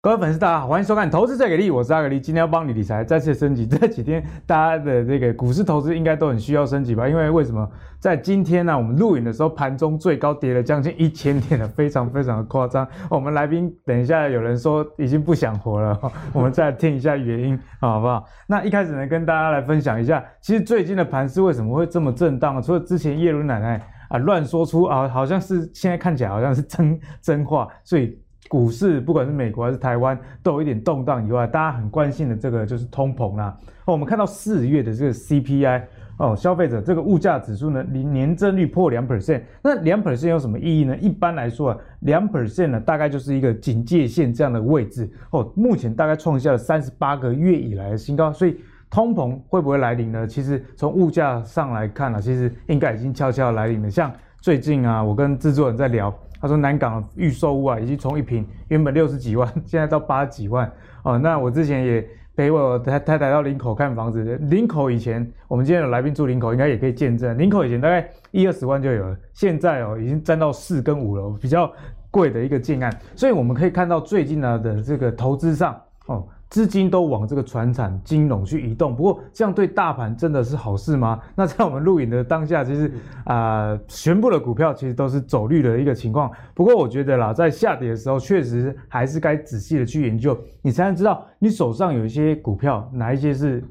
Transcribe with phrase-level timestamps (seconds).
[0.00, 3.66] 各位粉丝，大家好，欢迎收看《投资最给力》，我是阿格力，今天要帮你理财再次升级。
[3.66, 7.08] 这几天大家的这个股市投资应该都很需要升级吧？
[7.08, 7.68] 因为为什么
[7.98, 12.86] 在今天呢、我们录影的时候盘中最高跌了将近一千点了，非常非常的夸张。
[13.10, 16.00] 我们来宾等一下有人说已经不想活了，
[16.32, 18.24] 我们再听一下原因，好不好？
[18.46, 22.62] 那一开始呢，跟大家来分享一下，其实最近的盘势为什么会这么震荡？
[22.62, 28.16] 除了之前叶伦奶奶啊乱说出啊，好像是现在看起来好像是真 真话，所以。
[28.48, 33.56] 股市不管是美国还是台湾都有一点动荡以外，大家很关心的这个就是通膨啦。
[33.84, 35.82] 哦，我们看到四月的这个 CPI
[36.18, 39.42] 哦，消费者这个物价指数呢，年年增率破两 percent。
[39.62, 40.96] 那两 percent 有什么意义呢？
[40.96, 45.52] 一般来说啊，两 percent 呢大概就是一个警戒线这样的位置哦。
[45.54, 48.58] 目前大概创下了三十八个月以来的新高，所以
[48.90, 50.26] 通膨会不会来临呢？
[50.26, 53.90] 其实从物价上来看呢、啊，其实应该已经悄悄来临了。
[53.90, 56.12] 像最近啊，我跟制作人在聊。
[56.40, 60.70] 他说南港预售屋啊，已经从一平原本六十几万，现在到八十几万
[61.02, 61.18] 哦。
[61.18, 71.72] 那我之前也陪我太太到林口看房子，林口以前我们今天有来宾住林口，应该也可以见证，林口以前大概一二十万就有了，现在哦已经占到四跟五了，比较
[72.10, 72.96] 贵的一个建案。
[73.16, 76.26] 所以我们可以看到最近呢的这个投资上哦。
[76.50, 81.20] 资金都往这个船产金融去移动，不过这样对大盘真的是好事吗？
[81.36, 82.90] 那在我们录影的当下，其实
[83.24, 86.30] 啊、呃，全部的股票其实都是走绿的一个情况。
[86.54, 93.62] 不过我觉得啦，在下跌的时候，确实还是该仔细的去研究，你才能知道你手上有一些股票哪一些是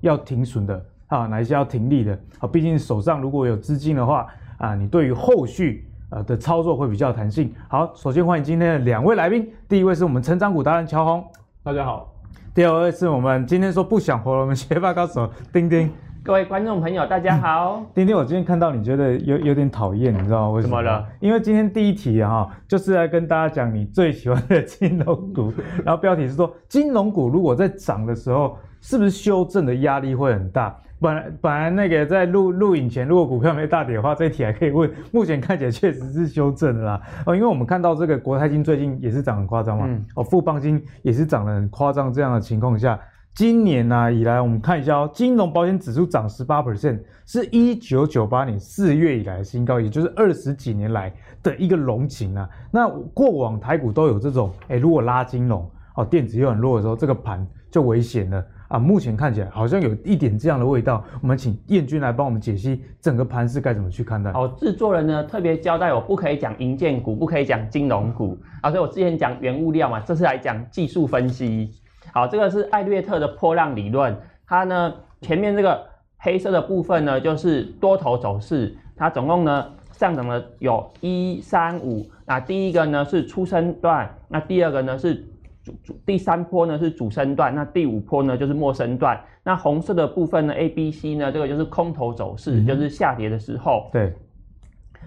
[0.00, 2.48] 要停损的啊，哪一些要停利的啊。
[2.48, 7.52] 毕竟手上如果有资金的话啊，你对于后续呃的操作会比较弹性。
[7.68, 11.22] 好，首先欢迎今天的两位来宾，第一位是我们成长股达人乔红，
[11.62, 12.11] 大家好。
[12.54, 15.90] 第二位是我们今天说不想活了，我们学霸高手丁丁。
[16.22, 17.76] 各位观众朋友，大家好。
[17.78, 20.50] 嗯、丁丁，我今天看到你觉得有有点讨厌，你知道吗？
[20.50, 20.76] 为什么？
[20.76, 21.08] 怎么了？
[21.18, 25.50] 因为今天第一题啊，就是来跟大家讲你最喜欢的金融股，
[25.82, 30.78] 然后标题是说金融股如果在涨的时候，是不是修正的压力会很大？
[31.02, 34.88] 本来本来那个在录录影前，如果股票没大跌的话，这一题还可以问。
[35.10, 37.02] 目前看起来确实是修正了啦。
[37.26, 42.12] 哦，因为我们看到这个国泰金最近也是涨很夸张嘛，嗯、哦，富邦金也是涨得很夸张。
[42.12, 42.98] 这样的情况下，
[43.34, 51.12] 今年呢、啊、以来，我们看一下哦，金融保险指数涨十八 percent，是一九九八年四月以来的新高，也就是二十几年来
[51.42, 52.48] 的一个龙景啊。
[52.70, 58.44] 那过往台股都有这种，哎，如果拉金融哦，电子又很弱的时候，这个盘就危险了。
[58.72, 61.04] 啊，目前看起来好像有一点这样的味道。
[61.20, 64.32] 我们请彦钧来帮我们解析整个盘势该怎么去看待。
[64.32, 71.70] 好，制作人呢特别交代我不可以讲营建股，不可以讲金融股啊，所以我之前讲原物料嘛，这次来讲技术分析。
[72.14, 74.16] 好，这个是艾略特的破浪理论，
[74.46, 75.78] 它呢前面这个
[76.16, 85.28] 黑色的部分呢就是多头走势，它总共呢上涨了有一三五，那第一个呢是初升段，那第二个呢是。
[85.64, 89.20] 主主第三波呢是主升段，那第五波呢就是末升段。
[89.44, 93.88] 那红色的部分呢，A、B、C 呢，这个就是空头走势，嗯、就是下跌的时候。
[93.92, 94.12] 对。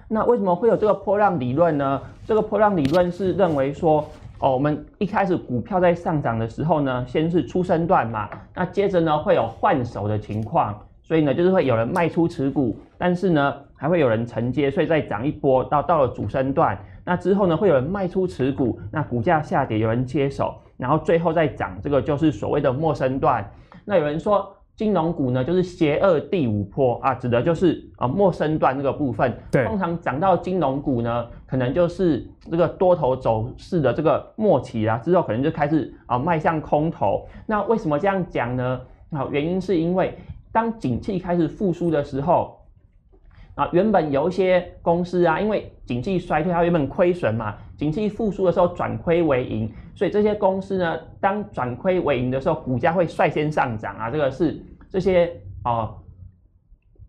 [0.07, 2.01] 那为什么会有这个波浪理论呢？
[2.25, 4.07] 这个波浪理论是认为说，
[4.39, 16.77] 哦，我们一开始股票在上涨的时候呢，先是初升段嘛，那接着呢会有换手的情况，所以呢就是会有人卖出持股，但是呢还会有人承接，所以再涨一波到到了主升段。
[17.05, 23.47] 那之后呢，会有人卖出持股，那股价下跌，有人接手，然后最后再涨，这个就是所谓的陌生段。
[23.85, 29.37] 那有人说金融股呢，就是邪恶第五波啊，指的就是啊陌生段这个部分。
[29.51, 37.27] 对，通常涨到金融股呢，可能就是这个多头走势的这个末期啦，之后可能就开始啊迈向空头。
[37.45, 38.81] 那为什么这样讲呢？
[39.11, 40.17] 啊，原因是因为
[40.51, 42.54] 当景气开始复苏的时候。
[43.55, 54.09] 啊，原本有一些公司啊，因为景气衰退，它原本亏损嘛，景气复苏的时候转亏为盈，所以这些公司呢，当转亏为盈的时候，股价会率先上涨啊。
[54.09, 55.31] 这个是这些
[55.63, 55.95] 哦、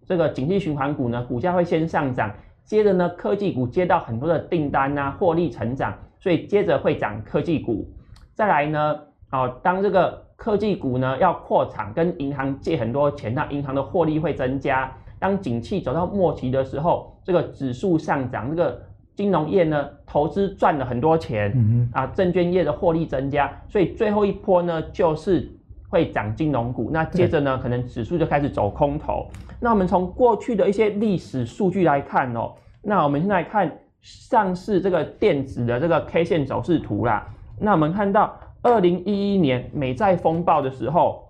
[0.07, 2.33] 这个景气循环股呢，股价会先上涨，
[2.65, 7.93] 接着呢，科技股接到很多的订单啊，获利成长，所以接着会涨科技股。
[8.35, 9.01] 再来呢，
[9.33, 14.97] 哦、当这个科技股呢要扩产，跟银行借很多钱，那银行的获利会增加。
[15.19, 18.83] 当景气走到末期的时候，这个指数上涨，这个
[19.15, 25.51] 金融业呢投资赚了很多钱，嗯、啊，证券业的获利增加，所以最后一波呢就是
[25.89, 26.91] 会涨金融股。
[26.93, 29.27] 那接着呢，可能指数就开始走空头。
[29.59, 32.53] 那我们从过去的一些历史数据来看哦，
[32.83, 37.27] 那我们现在看上市这个电子的这个 K 线走势图啦。
[37.59, 41.25] 那我们看到二零一一年美债风暴的时候，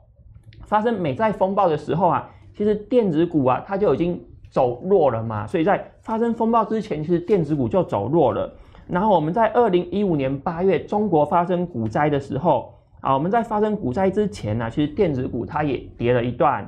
[0.64, 2.28] 发生美债风暴的时候啊。
[2.56, 4.18] 其实电子股啊，它就已经
[4.50, 8.50] 走弱了嘛，所以在发生风暴之前，其实电子股就走弱了。
[8.88, 16.66] 然后我们在二零一五年八月中国发生股灾的时候，啊，我们在发生股灾之前呢，其实电子股它也跌了一段。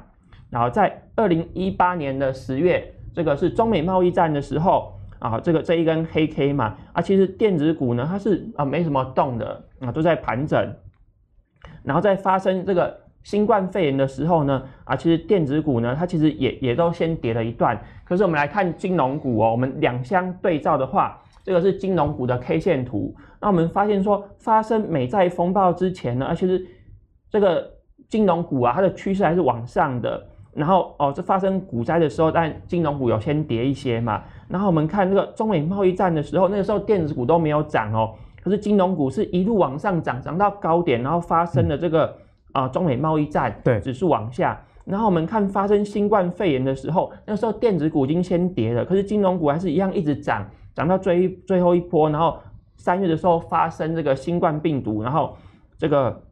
[0.50, 10.75] 然后在二零一八年的十月，这个是中美贸易战的时候，啊，这个这一根黑 K 嘛，啊，其实电子股呢它是啊没什么动的，啊都在盘整。
[11.82, 17.80] 然后在发生这个新冠肺炎的时候呢，啊，其实电子股呢它其实也也都先跌了一段。
[18.04, 21.20] 可是我们来看金融股哦，我们两相对照的话。
[21.44, 26.62] 这个是金融股的 K 线图，那我们发现说，发生美债风暴之前呢，而其实
[27.30, 27.66] 这个
[28.06, 30.26] 金融股啊，它的趋势还是往上的。
[30.52, 34.22] 然后哦，这发生股灾的时候，但金融股有先跌一些嘛。
[34.46, 38.12] 然后我们看这个中美贸易战的时候，那个时候电子股都没有涨哦，
[38.42, 42.14] 可是金融股是一路往上涨，涨到高点，然后发生了这个
[42.58, 44.60] 啊、呃、中美贸易战，对，指数往下。
[44.84, 50.44] 然后我们看发生新冠肺炎的时候，那时候电子股已经先跌了，可是金融股还是一样一直涨。
[50.75, 52.38] 涨到最最后一波，然后
[52.76, 55.37] 三月的时候发生这个新冠病毒，然后
[55.76, 56.22] 这个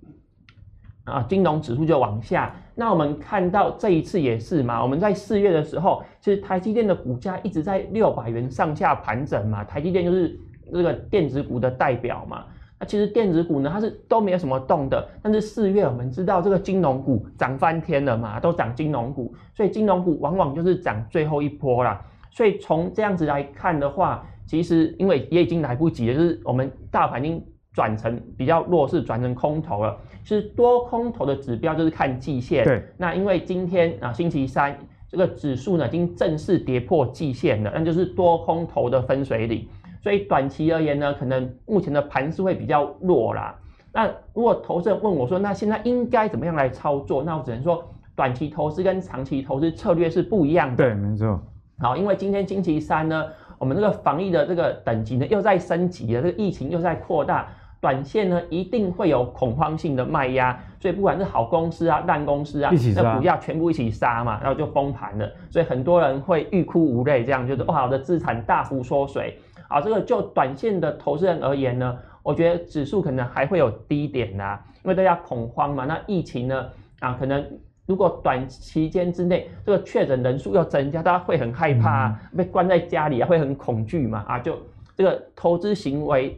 [1.05, 2.55] 啊金融指数就往下。
[2.75, 10.39] 那我们看到这一次也是嘛，我们在四月的时候，其实台积电的股价一直在六百元上下盘整嘛，台积电就是
[10.73, 12.45] 这个电子股的代表嘛。
[12.79, 22.05] 那其实电子股呢，它是都没有什么动的，但是四月我们知道这个金融股涨翻天了嘛，都涨金融股，所以金融股往往就是涨最后一波啦。
[22.31, 27.43] 所以从这样子来看的话，其实，因为也已经来不及了，就是我们大盘已经
[27.73, 29.99] 转成比较弱势，转成空头了。
[30.23, 32.63] 其实多空头的指标就是看季线。
[32.65, 32.83] 对。
[32.99, 39.67] 那因为今天啊，星期三这个指数呢已经正式跌破季线了，那就是多空头的分水岭。
[40.07, 43.53] 所以短期而言呢，可能目前的盘势会比较弱啦。
[43.93, 47.25] 那如果投资人问我说，那现在应该怎么样来操作？
[47.25, 50.77] 那我只能说，短期投资跟长期投资策略是不一样的。
[50.77, 51.41] 对，没错。
[51.81, 53.25] 好，因为今天星期三呢。
[53.59, 57.49] 我们这个防疫的这个等级呢，又在升级了，这个疫情又在扩大，
[57.81, 69.39] 短线呢一定会有恐慌性的卖压，所以不管是好公司啊、烂公司啊，那股价全部一起杀嘛，然后就崩盘了，所以很多人会欲哭无泪，这样就是哇，我的资产大幅缩水。
[69.69, 76.67] 好，这个就短线的投资人而言呢，我觉得指数可能还会有低点啊，因为大家恐慌嘛，那疫情呢
[77.01, 77.45] 啊可能。
[77.89, 84.59] 如果短期间之内这个确诊人数要增加，大家会很害怕啊，被关在家里啊，会很恐惧嘛啊，就
[84.97, 86.37] 这个投资行为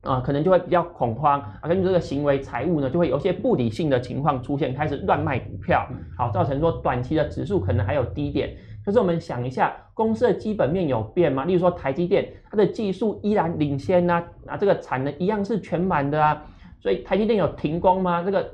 [0.00, 5.86] 啊，可能就会比较恐慌啊，根据这个行为财务呢，就会有些不理性的情况出现，开始乱卖股票，
[6.16, 8.56] 好，造成说短期的指数可能还有低点。
[8.86, 11.44] 可是我们想一下，公司的基本面有变吗？
[11.44, 16.42] 例如说台积电，它的技术依然领先呐，啊，这个产能一样是全满的啊，
[16.80, 18.22] 所以台积电有停工吗？
[18.22, 18.50] 这个。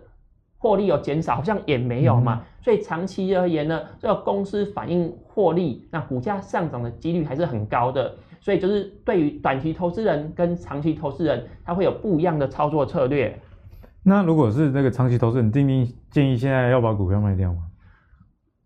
[0.65, 8.15] 获利有减少，好像也没有嘛，所以长期而言呢，这个公司反映获利，那股价上涨的几率还是很高的。
[8.41, 13.37] 所以就是对于短期投资人跟长期投资人，他会有不一样的操作策略。
[14.05, 17.63] 那如果是那个长期投资人，定定建议现在要把股票卖掉吗？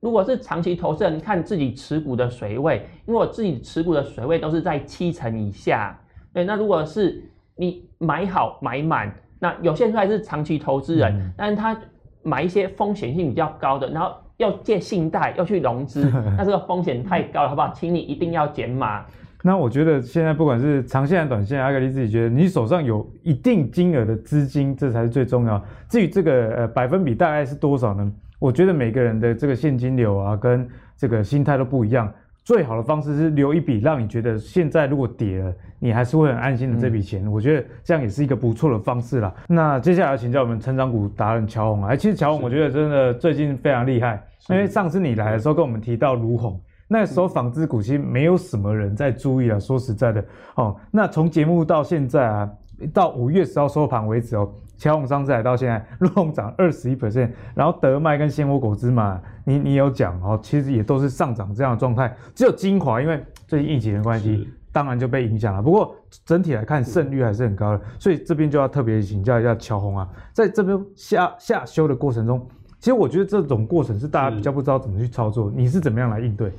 [0.07, 5.99] 如果是长期投资人，看自己持股的水位，因为我自己持股的水位都是在七成以下。
[6.33, 9.13] 对，那如果是你买好买满。
[9.41, 11.77] 那有些人还是长期投资人，嗯、但是他
[12.23, 16.09] 买一些风险性比较高的，然后要借信贷，要去融资，
[16.39, 17.73] 那这个风险太高了，好不好？
[17.75, 19.05] 请你一定要减码。
[19.43, 25.61] 那我觉得现在不管是长线还是短线，阿格力自己觉得，你手上有一定金额的资金，这才是最重要。
[25.89, 28.13] 至于这个呃百分比大概是多少呢？
[28.39, 32.13] 我觉得每个人的这个现金流啊，跟这个心态都不一样。
[32.45, 37.25] 最好的方式是留一笔，让你觉得现在如果跌了，你还是会很安心的这笔钱。
[37.25, 39.35] 嗯、我觉得这样也是一个不错的方式啦。
[39.49, 49.59] 那接下来请教我们成长股达人乔宏啊，其实乔宏我觉得真的最近非常厉害，因为上次你来的时候跟我们提到儒鸿，那个时候纺织股其实没有什么人在注意啊。
[49.59, 50.25] 说实在的，
[50.55, 52.49] 哦，那从节目到现在啊，
[52.93, 54.51] 到五月十号收盘为止哦。
[54.79, 65.63] 乔宏上次来到现在，儒鸿涨二十一 percent，然后德麦跟鲜活果汁嘛，你你有讲哦，其实也都是上涨这样的状态，只有精华因为最近疫情的关系，当然就被影响了。
[65.63, 72.47] 不过整体来看胜率还是很高的，所以这边就要特别请教一下乔宏啊，在这边下下修的过程中，
[72.79, 76.53] 其实我觉得这种过程是大家比较不知道怎么去操作，你是怎么样来应对？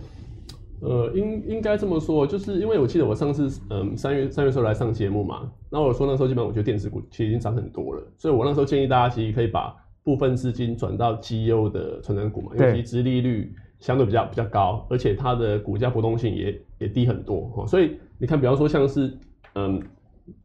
[0.79, 19.17] 呃，应应该这么说，就是因为我记得我上次，嗯，三月三月时候来上节目嘛，那我说那时候基本上我觉得电子股其实已经涨很多了，所以我那时候建议大家其实可以把部分资金转到绩优的成长股嘛，因为其实利率相对比较比较高，而且它的股价波动性也也低很多哈，所以你看，比方说像是
[19.55, 19.81] 嗯，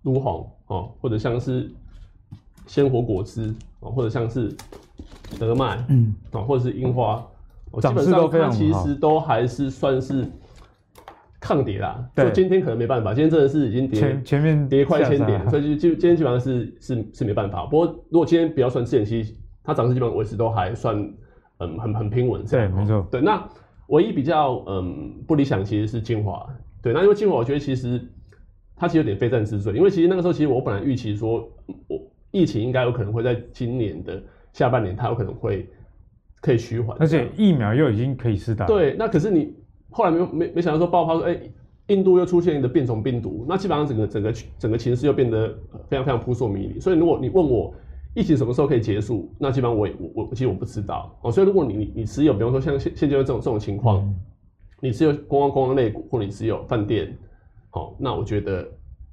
[0.00, 1.70] 儒鸿哦，或者像是
[2.66, 4.50] 鲜活果汁哦，或者像是
[5.38, 7.22] 德麦嗯，啊，或者是樱花。
[7.80, 10.26] 基本上它其实都还是算是
[11.40, 12.04] 抗跌啦。
[12.14, 17.66] 对，今天可能没办法，今天真的是已经跌前前面跌快千点，所以就就今天基本上是是是没办法。
[17.66, 20.96] 不过如果今天不要算之前期，它涨势基本上维持都还算
[21.58, 22.44] 嗯很很平稳。
[22.44, 23.06] 对，没错。
[23.10, 23.42] 对，那
[23.88, 26.46] 唯一比较嗯不理想其实是精华。
[26.82, 28.00] 对，那因为精华，我觉得其实
[28.76, 31.48] 它其实有点非战之罪，因为其实那个时候其实我本来预期说，
[31.88, 32.00] 我
[32.30, 35.68] 疫情应该有可能会在今年的下半年，它有可能会
[36.42, 38.66] 可以趋缓，而且疫苗又已经可以施打。
[38.66, 39.54] 对，那可是你。
[39.94, 41.52] 后来没没没想到说爆发说，哎、欸，
[41.88, 45.54] 印度又出现一个变种病毒，那基本上整个整个整个情势又变得
[45.86, 46.80] 非常非常扑朔迷离。
[46.80, 47.74] 所以如果你问我
[48.14, 51.30] 疫情什么时候可以结束，那基本上我也我我其实我不知道哦。
[51.30, 54.14] 所以如果你你你持有，比方说像现现阶段这种这种情况，嗯、
[54.80, 57.14] 你持有观光观光类股，或者你持有饭店，
[57.68, 58.66] 好，那我觉得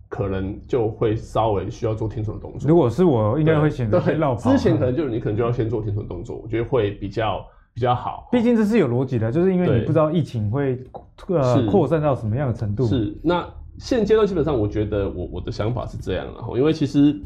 [0.10, 2.68] 可能就会稍微需要做停损的动作。
[2.68, 4.52] 如果是我，应该会选择先绕跑。
[4.52, 7.46] 之前可能就是你可能就要先做停损动作，我觉得会比较。
[7.72, 10.84] 比较好，毕竟这是有逻辑的，就是因为你不知道疫情会
[11.28, 12.86] 呃扩散到什么样的程度。
[12.86, 13.48] 是，那
[13.78, 17.22] 现阶段基本上，我觉得我我的想法是这样的哈，因为其实因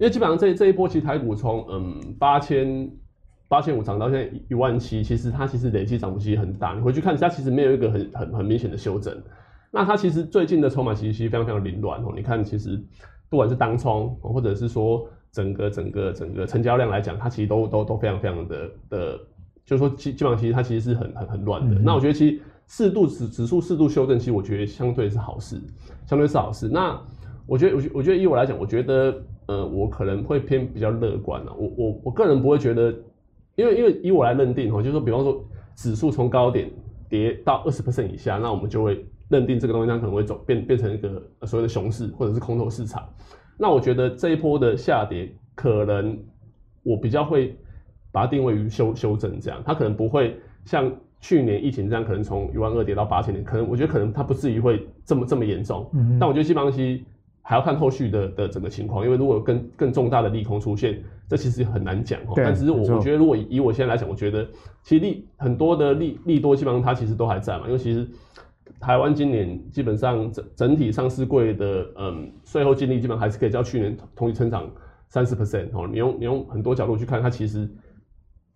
[0.00, 2.88] 为基本上这这一波其实台股从嗯八千
[3.48, 6.72] 八千五涨到现在一万七，其实它其实累计涨幅其实很大。
[6.74, 9.20] 你回去看，它其实没有一个很很很明显的修正。
[9.76, 12.12] 那它其实最近的筹码其实非常非常凌乱哦。
[12.16, 12.82] 你看，其实
[13.28, 19.20] 不管是当冲或者是说整个整个整个成交量来讲，它其实都都都非常非常的的。
[19.66, 21.74] 就是说基基本上其实它其实是很很很乱的。
[21.74, 25.60] 嗯、那我觉得其实适度指指数适度修正，其实我觉得相对是好事，
[26.06, 26.68] 相对是好事。
[26.68, 26.96] 那
[27.46, 31.52] 我觉得我我觉得以我来讲，我觉得呃我可能会偏比较乐观啊。
[31.58, 32.94] 我我我个人不会觉得，
[33.56, 36.70] 因为因为以我来认定哦，就是说比方说指数从高点
[37.08, 43.08] 跌到二十 percent 以下，那我们就会认定这个东西它可能会走变变成一个所谓的熊市或者是空头市场。
[43.58, 46.18] 那我觉得这一波的下跌，可能
[46.82, 47.56] 我比较会。
[48.12, 50.90] 把它定位于修修正这样，它可能不会像
[51.20, 55.86] 去年疫情这样，可能从一万二跌到八千点，可能我觉得可能它不至于会这么这么严重。
[55.92, 57.04] 嗯，但我觉得基本上其实
[57.42, 62.18] 还要看后续的的整个情况，因为如果有更更重大的利空出现，这其实很难讲。
[62.36, 64.48] 但只是我我觉得，如果以我现在来讲，我觉得
[64.82, 68.08] 其实利很多的利利多基本上它其实都还在嘛，因为其实
[68.80, 74.70] 台湾今年基本上整整体上市柜的嗯税后净利基本上还是可以较去年同期成长
[75.08, 75.88] 三十 percent 哦。
[75.90, 77.68] 你用你用很多角度去看，它其实。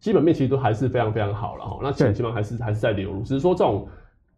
[0.01, 3.87] 基本面其实都还是非常非常好了哈，那钱基本上还是还是在流入，只是说这种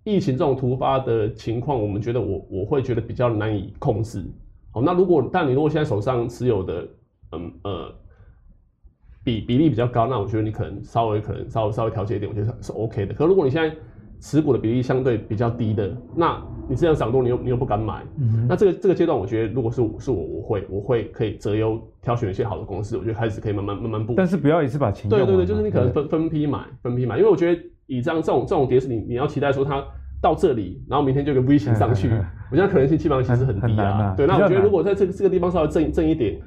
[0.03, 4.25] 疫情这种突发的情况，我们觉得我我会觉得比较难以控制。
[4.73, 6.89] 好，那如果但你如果现在手上持有的
[7.31, 7.95] 嗯呃
[9.23, 13.15] 比比例比较高，那我觉得你可能稍微可能稍微稍微调节一点，我觉得是 OK 的。
[13.15, 13.73] 可如果你现在
[14.23, 24.15] 持股的比例相对比较低的，那你这样涨多，你又你又不敢买，嗯、那这个这个阶段，我觉得如果是我是我，我会我会可以择优挑选一些好的公司，我觉得开始可以慢慢慢慢布。
[24.17, 25.11] 但是不要一次把钱。
[25.11, 29.85] 对对对，就是你可能分分批买，分批买，因为我觉得以这样这种这种跌势，你你要期待说它
[30.21, 32.09] 到这里，然后明天就有个 V 型上去，
[32.53, 33.89] 我觉得可能性基本上其实很低啊。
[33.91, 36.41] 啊对，那我觉得如果在这个这个地方稍微挣挣一点，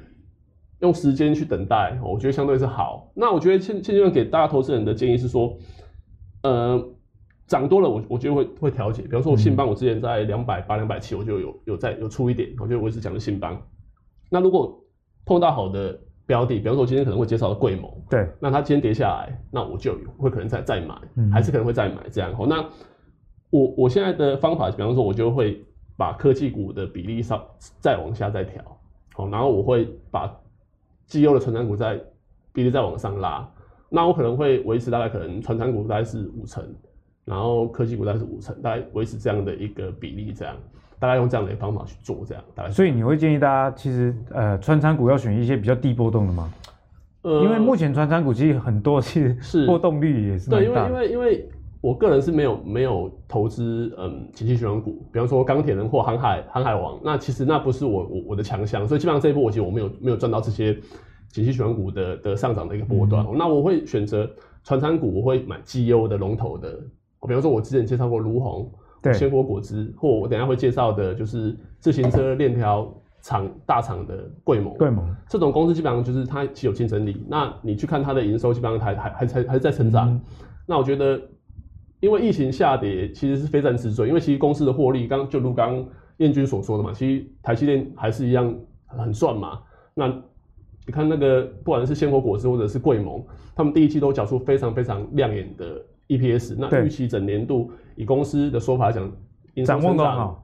[0.80, 3.12] 用时间去等待，我觉得相对是好。
[3.14, 5.58] 那我觉得现现阶段给大家投资人的建议是说，
[6.42, 6.82] 呃。
[7.46, 9.02] 涨多了我，我我觉得会会调节。
[9.02, 12.52] 比方说，我信邦，我之前在两百八、两百七，我就有有在有出一点。
[12.58, 13.60] 我觉得我一直讲的信邦。
[14.28, 14.82] 那如果
[15.24, 20.96] 碰到好的标的，比方说我今天可能会介绍的贵盟，对，那它今天跌下来，那我就会可能再再买，
[21.30, 22.34] 还是可能会再买这样。
[22.34, 22.64] 好，那
[23.50, 25.64] 我我现在的方法，比方说，我就会
[25.96, 27.40] 把科技股的比例上
[27.78, 28.60] 再往下再调，
[29.14, 30.28] 好，然后我会把
[31.06, 32.00] 绩优的成长股再
[32.52, 33.48] 比例再往上拉。
[33.88, 36.74] 那我可能会维持大概可能传产股大概是五成。
[37.26, 40.56] 然后科技股大概是五成，大概维持这样的一个比例，这样
[40.98, 42.70] 大概用这样的方法去做，这样大概。
[42.70, 46.54] 所以你会建议大家，其实呃，传产股要选一些比较低波动的吗？
[47.22, 50.48] 呃，因为目前传产股其实很多，其实是波动率也是。
[50.48, 51.48] 对，因为因为因为
[51.80, 60.72] 我个人是没有没有投资嗯景气循环股，比方说钢铁人或航海航海王，那其实那不是我我我的强项，所以基本上这一波我其实我没有没有赚到这些
[61.32, 63.26] 景气循环股的的上涨的一个波段。
[63.26, 64.30] 嗯、那我会选择
[64.62, 66.78] 传产股，我会买绩优的龙头的。
[67.26, 68.70] 比方说，我之前介绍过卢鸿、
[69.12, 72.92] 鲜果果汁，或我等下会介绍的，就是自行车链条
[73.22, 74.74] 厂大厂的桂盟。
[74.74, 77.24] 贵盟这种公司基本上就是它具有竞争力。
[77.28, 80.10] 那你去看它的营收，基本上还还还还还在成长。
[80.10, 80.20] 嗯、
[80.66, 81.20] 那我觉得，
[82.00, 84.08] 因为疫情下跌，其实是非常之罪。
[84.08, 85.84] 因为其实公司的获利，刚就如刚
[86.18, 88.54] 燕君所说的嘛，其实台积电还是一样
[88.86, 89.60] 很赚嘛。
[89.94, 90.08] 那
[90.86, 95.80] 你看那个，不管是鲜果果汁或者是桂盟，他们第一季都缴出非常非常亮眼的。
[96.08, 99.10] EPS 那预期整年度以公司的说法来讲，
[99.54, 100.36] 营收增长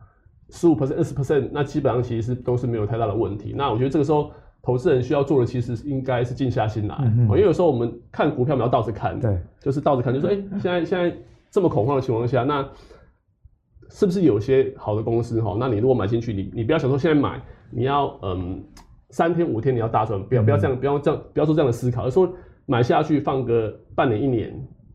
[0.51, 3.55] 十五 percent、二十 percent，那基本上其实是都是没有太大的问题。
[3.57, 4.31] 那我觉得这个时候
[4.63, 11.17] 投资人需要做的，其实应该是静下心来，嗯、因为有时候我们看股票，我们要倒着看，对，就是倒着看，就是说，哎、欸，现在现在
[11.51, 12.69] 这么恐慌的情况下，那
[13.89, 15.57] 是不是有些好的公司哈？
[15.59, 17.41] 那你如果买进去，你你不要想说现在买，
[17.71, 18.63] 你要嗯
[19.11, 22.31] 三天五天你要大赚，不要不要这样，不要这样，不要做这样的思考，而说
[22.67, 24.53] 买下去放个半年一年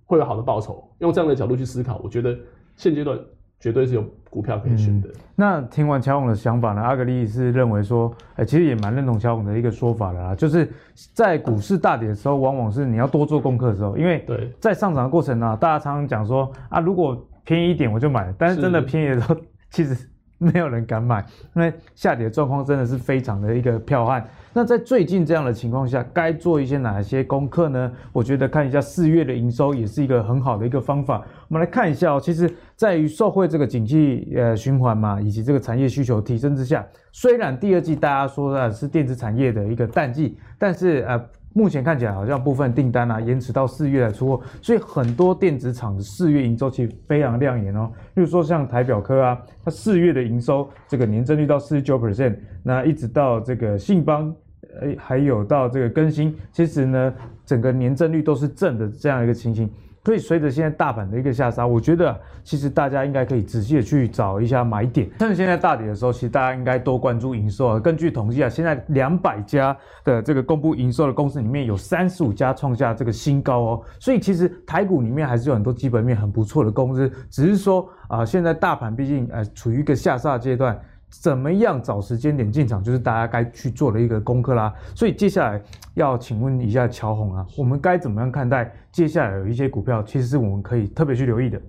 [0.07, 2.35] 会有好的报酬，用这样的角度去思考，我觉得
[2.75, 3.15] 现阶段
[3.59, 5.09] 绝对是有股票可以选的。
[5.09, 6.81] 嗯、那听完乔勇的想法呢？
[6.81, 10.71] 阿格力是认为说，哎、欸，其实也蛮认同乔勇的一个说法的啦，就是
[11.13, 14.25] 在股市大跌的时候，往往是你要多做功课的时候，因为
[14.59, 19.35] 在上涨的过程呢，大家常常讲说啊，如果便宜一点我就买，但是真的便宜的时候，
[19.71, 21.25] 其实没有人敢买，
[21.55, 24.25] 因为下跌的状况真的是非常的一个彪悍。
[24.53, 27.91] 那在最近这样的情况下，该做一些哪些功课呢？
[28.11, 31.23] 我觉得看一下四月的营收也是一个很好的一个方法。
[31.47, 41.23] 我们来看一下哦，其实在于受惠这个景气呃循环嘛，以及这个产业需求提升之下，虽然第二季大家说的是电子产业的一个淡季，但是呃。
[41.57, 47.91] 目前看起来好像部分订单啊延迟到四月来出货，所以很多电子厂的四月营收其实非常亮眼哦。
[48.13, 54.31] 比如说像台表科啊，它四月的营收这个年增率到四十九 percent，那一直到这个信邦，
[54.79, 57.11] 呃，还有到这个更新，其实呢
[57.43, 59.67] 整个年增率都是正的这样一个情形。
[60.07, 65.09] 所以随着现在大盘的一个下杀，我觉得其实大家应该可以仔细的去找一下买点。
[65.19, 67.77] 趁现在大跌的时候，其实大家应该多关注营收啊。
[67.77, 73.81] 根据统计啊，现在两百家的这个公布营收的公司里面有三十五家创下这个新高哦。
[73.99, 80.79] 所以其实台股里面还是有很多基本面很不错的公司，只是说啊，现在大盘毕竟呃处于一个下杀阶段。
[81.09, 84.73] 怎么样找时间点进场，就是大家该去做的一个功课啦。
[84.93, 85.61] 所以接下来
[85.95, 91.61] 要请问一下乔红啊，我们该怎么样看待接下来有一些股票，其实是我们可以特别去留意的。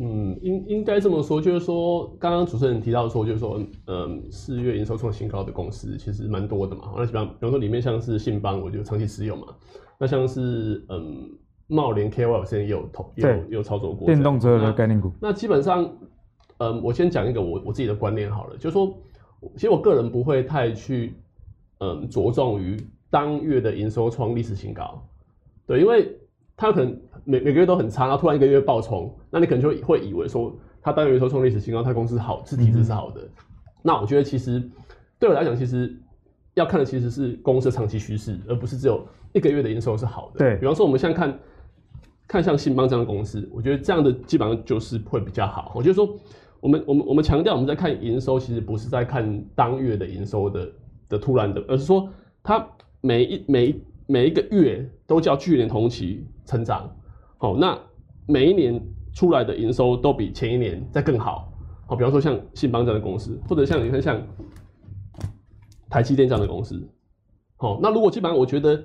[0.00, 6.92] 嗯，应应该这么说，就是说刚刚主持人提到说，就是说，嗯，四月营收创新高的公司其实蛮多的嘛。
[6.94, 9.46] 那比方比方说里面像是信邦，我觉得长期持有嘛。
[9.98, 11.30] 那像是嗯
[11.66, 15.10] 茂联 K Y，我现在也有投，有有操作过电动车的概念股。
[15.22, 15.90] 那基本上。
[16.58, 18.92] 嗯，我先讲一个我我自己的观念好了，就是说，
[19.54, 21.14] 其实我个人不会太去，
[21.78, 22.76] 嗯，着重于
[23.10, 25.00] 当月的营收创历史新高，
[25.66, 26.18] 对，因为
[26.56, 33.20] 他可能每每个月都很差，然后突然一个月爆冲，那你可能就会以为说他当月营收创历史新高，他公司好，是体质是好的。
[33.20, 33.30] 嗯、
[33.82, 34.60] 那我觉得其实
[35.18, 35.96] 对我来讲，其实
[36.54, 40.38] 要看的其实是公司的长期趋势，而不是只有一个月的营收是好的。
[40.38, 41.38] 对，比方说我们现在看。
[42.30, 45.72] 看像信邦这样的公司，我觉得这样的基本上就是会比较好。
[45.74, 46.14] 我觉得说，
[46.60, 50.68] 我们我们我们强调我们在看营收，其实不是在看当月的营收的
[51.08, 52.08] 的突然的，而是说
[52.42, 52.66] 它
[53.00, 56.90] 每一每一每一个月都叫去年同期成长。
[57.36, 57.78] 好，那
[58.26, 58.80] 每一年
[59.12, 61.52] 出来的营收都比前一年再更好。
[61.86, 64.20] 好，比方说像信邦这样的公司，或者像你看像
[65.88, 66.86] 台积电这样的公司。
[67.56, 68.82] 好，那如果基本上我觉得。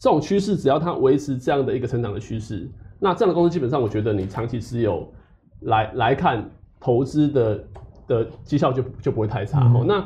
[0.00, 2.70] 这种趋势，只要它维持这样的一个成长的趋势，
[3.00, 5.12] 那这样的公司基本上，我觉得你长期持有
[5.62, 6.48] 来来看
[6.80, 7.64] 投资的
[8.06, 9.70] 的绩效就就不会太差。
[9.74, 10.04] 嗯、那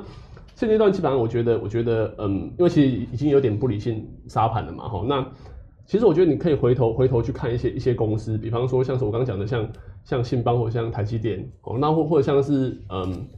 [0.55, 5.05] 现阶段基本上，我觉得，我觉得，嗯，因为其实已经有点不理性沙盘了嘛，哈。
[5.09, 5.27] 那
[5.87, 9.73] 其实我觉得你可以回头回头去看一些一些公司，比方说像是我刚刚讲的像，像
[10.05, 13.29] 像信邦或者像台积电，哦，那或或者像是嗯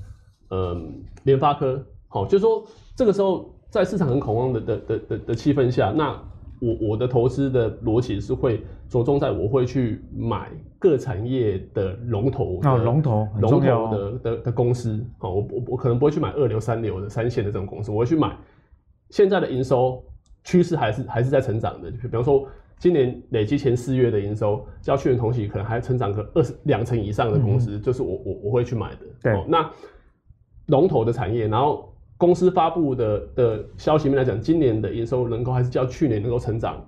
[0.51, 6.21] 嗯联发科，好，就是说这个时候在市场很恐慌的的的的的气氛下，那
[6.65, 18.35] 我我的投资的逻辑是会着重在我会去买各产业的龙头啊，龙头龙头的的的公司啊，我我我可能不会去买二流三流的三线的这种公司，我会去买
[19.11, 20.03] 现在的营收
[20.43, 22.47] 趋势还是还是在成长的，比方说
[22.79, 29.01] 今年累计前四月的营收，较去年同期可能还成长个二十两成以上的公司，就是我我我会去买的。
[29.23, 29.71] 对，那
[30.69, 31.94] 龙头的产业，然后。
[32.25, 36.83] 公司发布的的消息面来讲，今年的营收能够还是较去年能够成长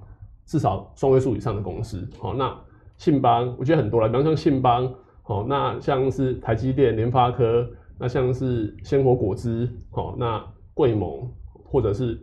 [0.46, 2.08] 至少双位数以上的公司。
[2.18, 2.58] 好，那
[2.96, 4.90] 信邦我觉得很多了，比方像信邦，
[5.22, 7.68] 好，那像是台积电、联发科，
[7.98, 11.30] 那像是鲜活果汁，好，那桂盟
[11.66, 12.18] 或者是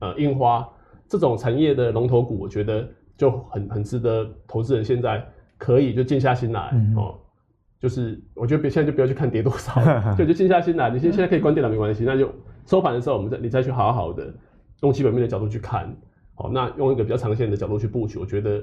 [0.00, 0.68] 呃樱花
[1.06, 2.84] 这种产业的龙头股，我觉得
[3.16, 5.24] 就很很值得投资人现在
[5.56, 6.62] 可以就静下心来，
[6.96, 7.18] 哦、嗯。
[7.80, 9.80] 就是我觉得别现在就不要去看跌多少，
[10.14, 10.90] 就就静下心来。
[10.90, 12.30] 你现现在可以关电脑没关系，那就
[12.66, 14.30] 收盘的时候我们再你再去好好的
[14.82, 15.90] 用基本面的角度去看，
[16.34, 18.62] 好，那用一个比较长线的角度去布局，我觉得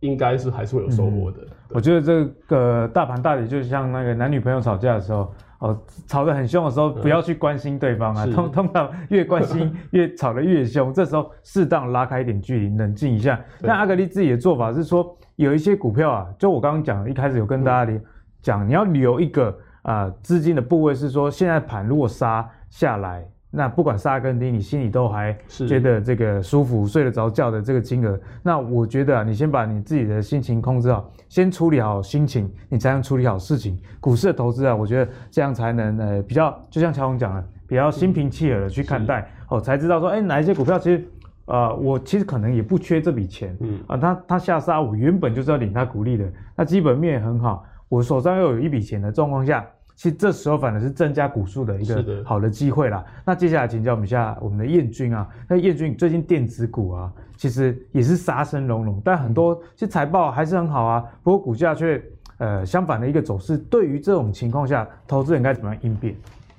[0.00, 1.38] 应该是还是会有收获的。
[1.70, 13.40] 我觉得这个大盘大跌就像那个男女朋友吵架的时候，哦，吵得很凶的时候，不要去关心对方啊， 通通常越关心 越吵得越凶，这时候适当拉开一点距离，冷静一下。
[13.60, 18.02] 那阿格力自己的做法是说，有一些股票啊，就我刚刚讲，一开始有跟大家连。
[18.40, 25.34] 讲你要留一个啊资金的部位，是说现在盘如果杀下来那不管杀跟低，你心里都还
[25.66, 33.78] 觉得这个舒服、睡得着觉的这个金额，那我觉得啊，你先把你自己的心情控制好，先处理好心情，你才能处理好事情。
[34.00, 41.08] 股市的投资啊，我觉得这样才能呃比较，就像乔宏讲的，比较心平气和的去看待哦，才知道说，哎，哪一些股票其实，
[41.46, 49.66] 呃，我其实可能也不缺这笔钱，嗯啊，他他下杀我原本就是要领他股利的，那基本面也很好，我手上又有一笔钱的状况下。
[49.96, 53.04] 其实这时候反而是增加股数的一个好的机会啦。
[53.24, 62.00] 那接下来请教我们一下我们的彦军啊，那彦军最近电子股啊，其实也是杀声隆隆，但很多其实财报还是很好啊，不过股价却
[62.36, 63.58] 呃相反的一个走势。
[63.58, 66.14] 对于这种情况下，投资人该怎么样应变？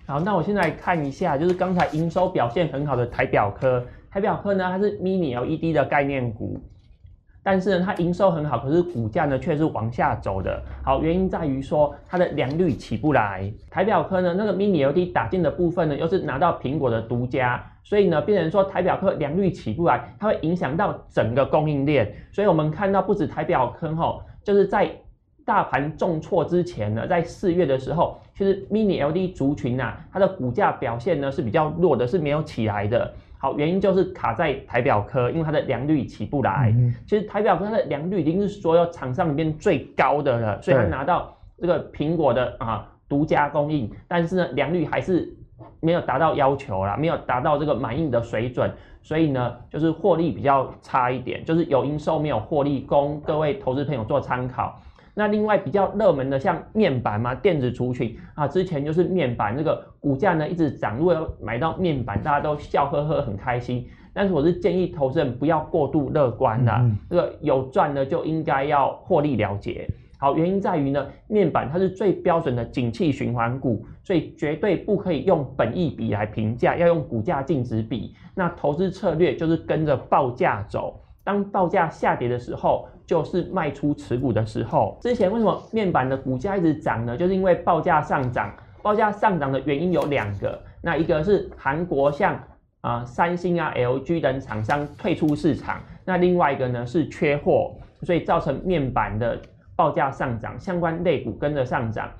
[0.06, 6.60] 好，那我现在看一下，就是刚才营收表现很好的台表科，台表科呢它是 Mini LED 的概念股。
[7.42, 10.62] 但是呢，它营收很好，可是股价呢却是往下走的。
[10.84, 13.52] 好，原因在于说它的良率起不来。
[13.70, 22.14] 台表科呢，那个 Mini LED 打进的部分呢，又是拿到苹果的独家，所以呢，变成说台表科良率起不来，它会影响到整个供应链。
[22.32, 24.92] 所以我们看到不止台表科吼，就是在
[25.46, 33.14] 大盘重挫之前呢，在四月的时候，其实 Mini LED 族群呐、啊，它的股价表现呢是比较弱的，是没有起来的。
[33.38, 36.74] 好，原因就是卡在台表科，因为它的良率起不来。
[36.74, 45.36] 嗯、其实台表科它的良率已经是所有厂商里面最高的了，所以它拿到这个苹果的啊独家供应，但是呢良率还是
[45.82, 48.72] 没有达到要求啦，没有达到这个满意的水准，
[49.02, 54.80] 所以呢就是获利比较差一点，就是有营收没有获利，供各位投资朋友做参考。
[55.20, 63.86] 那另外比较热门的像面板嘛，电子族群啊，之前就是面板这个股价呢一直涨，如果要买到面板，大家都笑呵呵很开心。
[64.14, 69.86] 但是我是建议投资人不要过度乐观的，嗯、这个有赚的就应该要获利了结。
[70.18, 78.16] 好，原因在于呢，面板它是最标准的景气循环股，所以绝对不可以用本益比来评价，要用股价净值比。
[78.36, 81.02] 那投资策略就是跟着报价走。
[81.26, 84.96] 当报价下跌的时候，就是卖出持股的时候。
[85.02, 87.18] 之前为什么面板的股价一直涨呢？
[87.18, 88.54] 就是因为报价上涨。
[88.84, 92.40] 报价上涨的原因有两个，那一个是韩国像
[92.82, 99.42] 啊、三星啊、LG 等厂商退出市场，那另外一个呢是缺货，所以造成面板的
[99.76, 102.12] 报价上涨，相关类股跟着上涨。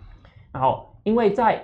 [0.52, 1.64] 然后因为在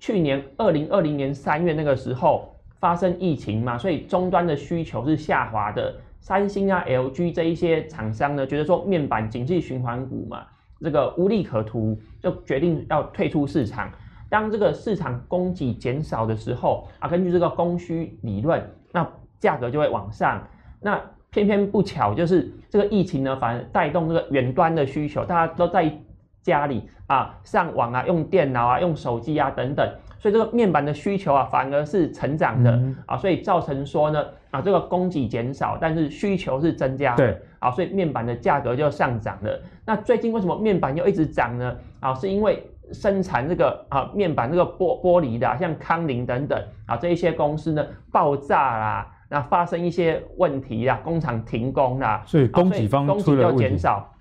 [0.00, 5.94] 去年二零二零年三月那个时候发生疫情嘛，所以终端的需求是下滑的。
[6.20, 10.44] 三星啊、LG 这一些厂商呢，觉得说面板景气循环股嘛，
[10.80, 13.90] 这个无利可图，就决定要退出市场。
[14.28, 19.08] 当这个市场供给减少的时候啊，根据这个供需理论，那
[19.40, 20.46] 价格就会往上。
[20.80, 21.00] 那
[21.30, 25.90] 偏偏不巧，就是这个疫情呢，反而带动这个远端的需求，大家都在
[26.42, 29.88] 家里啊，上网啊，用电脑啊，用手机啊等等。
[30.18, 39.62] 所以这个面板的需求啊，反而是成长的、嗯、啊，所以造成说呢啊，这个供给减少，但是需求是增加的，对啊，所以面板的价格就上涨了。
[39.86, 41.76] 那最近为什么面板又一直涨呢？
[42.00, 54.12] 啊，是因为生产这个啊面板这个玻玻璃的、啊，像康宁等等啊这一些公司呢爆炸啦，那发生一些问题啦，工厂停工啦，所以供给方供给就减少。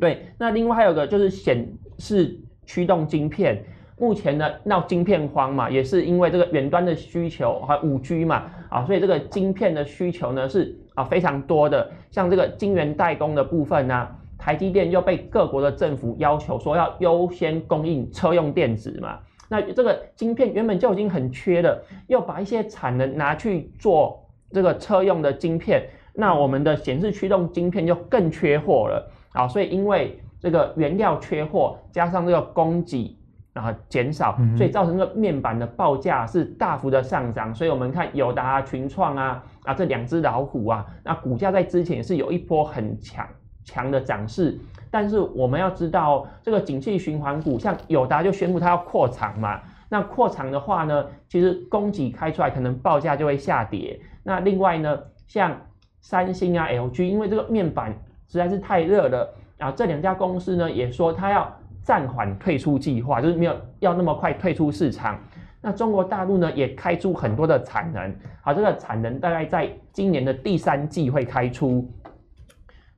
[0.00, 3.62] 对，那另外还有个就是显示驱动晶片。
[4.00, 11.86] 目前呢闹晶片荒嘛，也是因为这个远端的需求和五 G 嘛，啊，所以这个晶片的需求呢是啊非常多的。
[12.10, 14.08] 像这个晶圆代工的部分呢，
[14.38, 19.18] 台积电又被各国的政府要求说要优先供应车用电子嘛，
[19.50, 33.14] 那这个晶片原本就已经很缺了，又把一些产能拿去做这个车用的晶片，那我们的显示驱动晶片就更缺货了啊，所以因为这个原料缺货，加上这个供给。
[33.54, 37.52] 啊，减少，所以造成这个面板的报价是大幅的上涨。
[37.52, 43.26] 所以我们看友达啊、群创啊啊这两只老虎啊，那股价在之前也是有一波很强
[43.64, 44.56] 强的涨势。
[44.88, 49.60] 但是我们要知道，这个景气循环股，像友达就宣布它要扩厂嘛。
[49.88, 54.00] 那扩厂的话呢，其实供给开出来，可能报价就会下跌。
[54.22, 55.60] 那另外呢，像
[56.00, 57.92] 三星啊、LG，因为这个面板
[58.28, 61.52] 实在是太热了啊，这两家公司呢也说它要。
[61.82, 65.18] 暂缓退出计划，就是没有要那么快退出市场。
[65.62, 71.86] 那中国大陆呢，也开出很多的产能，好，这个产能大概在今年的第三季会开出。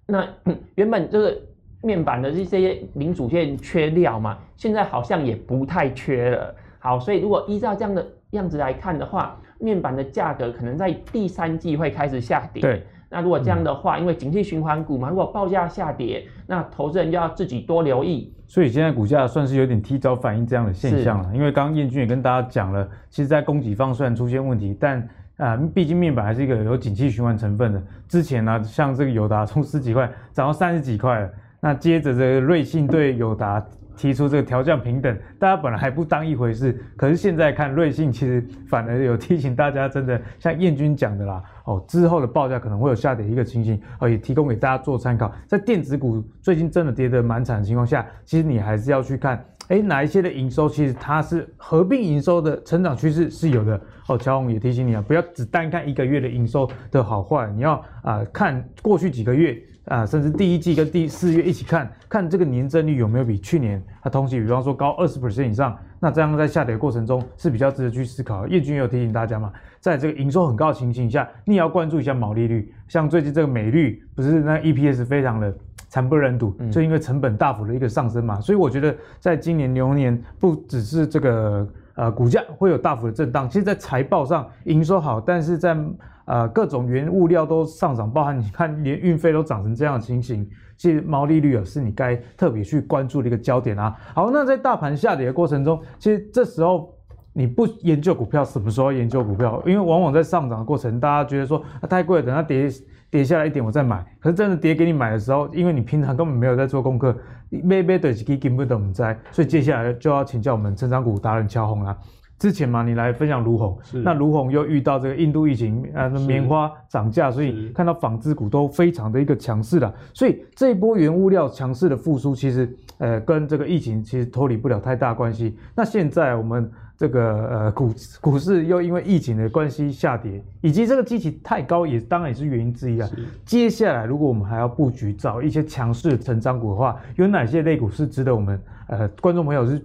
[0.06, 0.26] 那
[0.76, 1.42] 原本就是
[1.82, 6.54] 面板的这些零组件缺料嘛，现在好像也不太缺了。
[6.78, 12.60] 好，所以如果依照这样的样子来看的话，面板的价格可能在第三季会开始下跌。
[12.60, 12.86] 对。
[13.10, 21.34] 那如果这样的话，因为景气循环股嘛，如果报价下跌，那投资人就要自己多留意所以现在股价算是有点提早反映这样的现象了。
[21.34, 27.82] 因为刚刚彦军也跟大家讲了，其实，在供给方虽然出现问题，但啊，毕竟面板还是一个有景气循环成分的。
[28.06, 33.64] 之前呢、啊，像这个友达从十几块涨到三十几块了，那接着这个瑞信对友达
[34.02, 45.32] 提出这个调降平等，大家本来还不当一回事，可是现在看瑞信其实反而有提醒大家，真的像燕君讲的啦，哦，之后的报价可能会有下跌一个情形，哦，也提供给大家做参考。
[45.46, 53.80] 在电子股最近真的跌得蛮惨的情况下，其实你还是要去看，哎，哪一些的营收其实它是合并营收的成长趋势是有的。
[54.08, 59.56] 哦，乔宏也提醒你啊，不要只单看一个月的营收的好坏，你要啊、看过去几个月。
[59.86, 68.46] 啊，甚至第一季跟第四月一起看，看这个年增率有没有比去年它同期，比方说高二十 percent 以上，那这样在下跌的过程中是比较值得去思考。
[68.46, 72.72] 叶军也有提醒大家嘛，在这个营收很高的情形下，你也要关注一下毛利率。
[72.86, 75.52] 像最近这个美率不是那 EPS 非常的
[75.88, 85.76] 惨不忍睹，就因为成本大幅的一个上升嘛，所以我觉得在今年牛年不只是这个呃股价会有大幅的震荡，其实在财报上营收好，但是在
[86.24, 93.96] 呃，各种原物料都上涨，包含你看连运费都涨成这样的情形，其实毛利率啊是你该特别去关注的一个焦点啊。
[94.14, 96.94] 好，那在大盘下跌的过程中，其实这时候
[97.32, 99.62] 你不研究股票，什么时候研究股票？
[99.66, 102.68] 因为往往在上涨的过程，大家觉得说它太贵了，等它跌
[103.10, 104.04] 跌下来一点我再买。
[104.20, 107.16] 可是真的跌给你买的时候，因为你平常根本没有在做功课，
[107.64, 111.96] 买买对是根本都不知道，所以接下来就要请教我们成长股达人乔宏啦。
[112.42, 119.94] 之前嘛，你来分享卢鸿，那卢鸿又遇到这个印度疫情，呃，棉花涨价，所以看到纺织股都非常的一个强势了。
[120.12, 125.56] 所以这一波原物料强势的复苏，其实呃跟这个疫情其实脱离不了太大关系。
[125.72, 133.08] 那现在我们这个呃股股市又因为疫情的关系下跌，以及这个基期太高，也当然也是原因之一啊。
[133.44, 139.80] 接下来如果我们还要布局找一些强势成长股的话，有哪些类股是值得我们呃观众朋友是？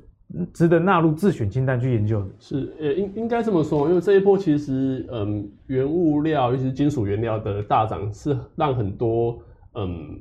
[0.53, 9.39] 值得纳入自选清单去研究的是，呃，应应该这么说，因为这一波其实，嗯，原物料，尤其是金属原料的大涨，是让很多，
[9.75, 10.19] 嗯，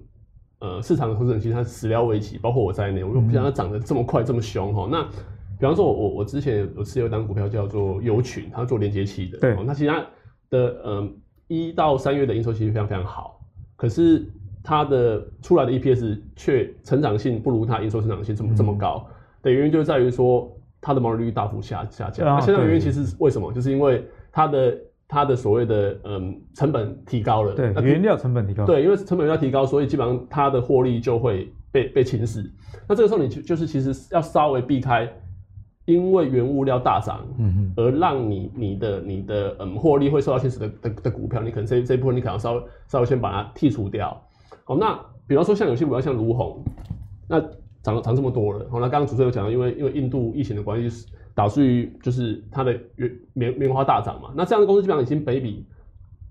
[0.61, 4.89] 呃，市场的投资人其实他始料未及，包括我在内，我就不想它涨得这么快，这么凶哈。
[4.89, 5.03] 那，
[5.59, 10.07] 比方说我，我我之前有持有一档股票叫做优群，它做连接器的，对，那其实它
[10.51, 11.17] 的，嗯，
[11.49, 13.41] 一到三月的营收其实非常非常好，
[13.75, 14.25] 可是
[14.63, 19.05] 它的出来的 EPS 却成长性不如它营收成长性这么这么高。
[19.47, 22.27] 嗯的原因就在于说，它的毛利率大幅下下降。
[22.27, 23.53] 那现在的原因其实为什么？
[23.53, 24.79] 就是因为它的
[25.09, 32.45] 它的所谓的嗯成本提高了，对，原料成本提高，对，因为成本要提高，所以基本上它的获利就会被被侵蚀。
[32.89, 35.09] 那这个时候你就就是其实要稍微避开，
[35.85, 44.21] 因为原物料大涨，嗯而让你你的你的嗯获利会受到侵蚀的的的股票，你可能这这一部分你可能稍微稍微先把它剔除掉。
[44.65, 46.65] 好，那比方说像有些股票像卢鸿，
[47.29, 47.41] 那。
[47.87, 54.31] 涨涨这么多了，好，那刚刚主持人有讲到，因为因为印度疫情的关系，导致于就是它的棉棉棉花大涨嘛。
[54.35, 55.65] 那这样的公司基本上已经本益比，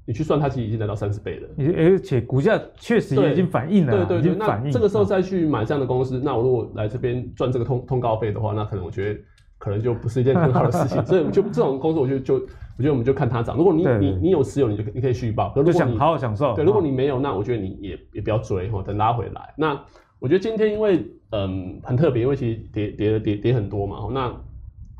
[0.05, 1.47] 你去算它其实已经来到三十倍了。
[1.77, 9.19] 而且股价确实也已经反映了，对对对，那这个时候再去买这样的公司，那我如果来这边赚这个通通告费的话，那可能我觉得
[9.57, 11.03] 可能就不是一件很好的事情。
[11.07, 13.55] 所以就这种公司，我觉得就我觉得我们就看它涨。
[13.55, 15.53] 如果你你你有持有，你就你可以续报。
[15.55, 16.53] 如果你想好好享受。
[16.53, 19.53] 对，如果你没有，那我觉得你也也不要追哈，等拉回来。
[19.55, 19.79] 那
[20.25, 24.07] 我觉得今天因为嗯很特别，因为其实跌跌了跌跌很多嘛。
[24.11, 24.35] 那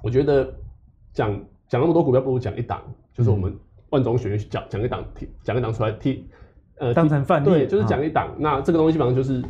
[0.04, 0.54] 我觉得
[1.14, 1.32] 讲
[1.68, 2.80] 讲那么多股票，不如讲一档，
[3.12, 3.52] 就是我们
[3.90, 5.04] 万中选一讲讲一档，
[5.42, 6.28] 讲一档出来替
[6.78, 8.36] 呃当成范例，对，就是讲一档。
[8.38, 9.44] 那这个东西基本上就是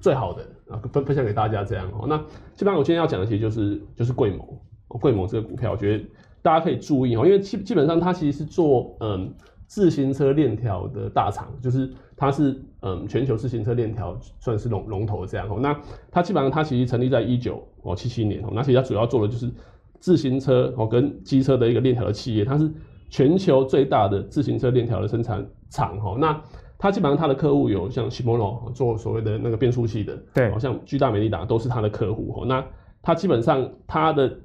[0.00, 2.04] 最好的啊，分分享给大家这样哦。
[2.06, 2.18] 那
[2.54, 6.04] 基本上我今天要讲的其实就是就是贵某，贵某这个股票，我觉得
[6.42, 9.32] 大家可以注意哦，因为基基本上它其实是做嗯
[9.66, 11.92] 自行车链条的大厂，就是。
[12.18, 15.78] 它是嗯全球自行车链条算是龙龙头这样哦，那
[16.10, 19.52] 它基本上它其实成立在一九哦七七年哦，那其实它主要做的就是
[20.00, 22.72] 自行车哦跟机车的一个链条的企业，它是
[23.10, 26.42] 全球最大的自行车链条的生产厂哦，那
[26.78, 32.64] 它基本上它的客户有像 Shimano 做所谓的那个变速器的，对，好像巨大美利达都是它的客户哦，那
[33.02, 34.38] 它基本上它的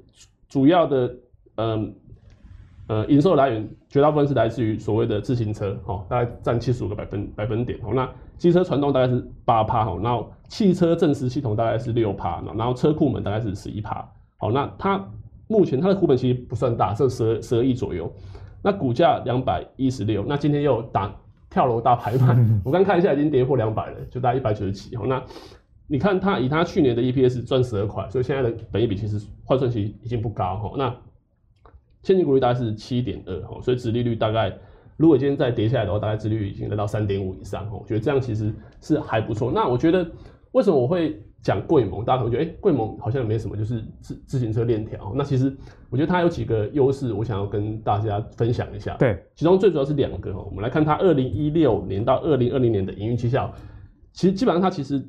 [0.46, 1.16] 主要的
[1.54, 1.94] 嗯。
[2.92, 15.02] 呃，营收来源绝大部分是来自于所谓的自行车，哦，大概占七十五个百分百分点，哦，那机车传动大概是八趴，哦，然后汽车正时系统大概是六趴，然后车库门大概是十一趴，好，那它
[15.48, 18.12] 目前它的股本其实不算大，是十十二亿左右，
[18.60, 21.10] 那股价两百一十六，那今天又打
[21.48, 25.22] 跳楼大排卖， 我刚看一下已经跌破两百了，就大概一百九十七，好，那
[25.86, 30.94] 你看它以它去年的 EPS 赚十二块，所以现在的本益比其实换算其实已经不高，哈，那。
[32.02, 34.52] 现金股利大概是七点二哈，所以殖利率大概，
[34.96, 39.52] 如果今天再跌下来的话，大概殖利率已经来到三点五以上哈，我觉得这样其实是还不错。
[39.52, 40.06] 那我觉得
[40.52, 45.12] 为什么我会讲贵盟，大家可能觉得哎，贵、欸、盟好像也没什么，就是自自行车链条。
[45.16, 45.56] 那其实
[45.90, 48.96] 我觉得它有几个优势，我想要跟大家分享一下。
[48.96, 53.52] 对，其中最主要是两个哈，我们来看它二零一六年到二零二零年的营运绩效，
[54.12, 55.00] 其实基本上它其实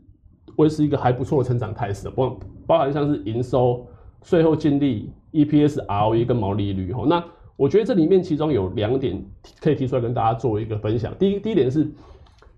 [0.57, 3.85] 维持一个还不错的成长态势，包包含像是营收、
[4.23, 7.05] 税后净利、EPS、ROE 跟毛利率哈。
[7.07, 7.23] 那
[7.57, 9.21] 我觉得这里面其中有两点
[9.59, 11.13] 可以提出来跟大家做一个分享。
[11.19, 11.91] 第一，第一点是。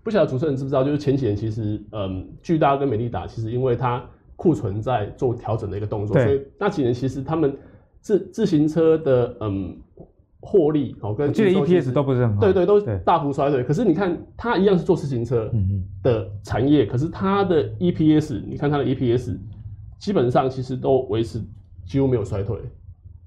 [0.02, 4.00] 不晓得主持人知不知道，就是前几年其实，嗯，巨大跟美利达其实因为它
[4.36, 7.52] 库存在做调整的一个动作，所以那几年其实他们
[8.00, 9.76] 自自行车的嗯
[10.38, 13.64] 获利哦跟这个 EPS 都不是很好，对对，都大幅衰退。
[13.64, 15.50] 可是你看它一样是做自行车
[16.04, 19.36] 的产业，可是它的 EPS，你看它的 EPS
[19.98, 21.42] 基本上其实都维持
[21.86, 22.58] 几乎没有衰退，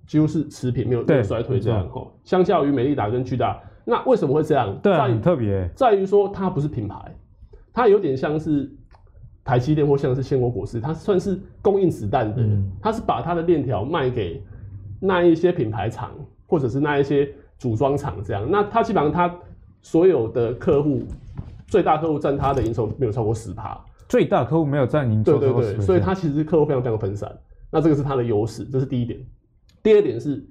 [0.05, 2.05] 几乎是持平，没有没有衰退这样哈。
[2.23, 3.59] 相较于美利达跟巨大。
[3.85, 4.77] 那为什么会这样？
[4.83, 6.95] 对啊，很特别，在于说它不是品牌，
[7.73, 8.71] 它有点像是
[9.43, 14.43] 台积电或像是鲜果果实，它算是供应子弹的，嗯、它是把它的链条卖给
[14.99, 16.11] 那一些品牌厂
[16.45, 18.45] 或者是那一些组装厂这样。
[18.47, 19.33] 那它基本上它
[19.81, 21.01] 所有的客户，
[21.65, 27.35] 最大客户占它的营收没有超过十趴，最大客户没有占营收对对对，所以它其实客户非常非常分散。
[27.71, 29.19] 那这个是它的优势，这是第一点。
[29.83, 30.45] 第二点是。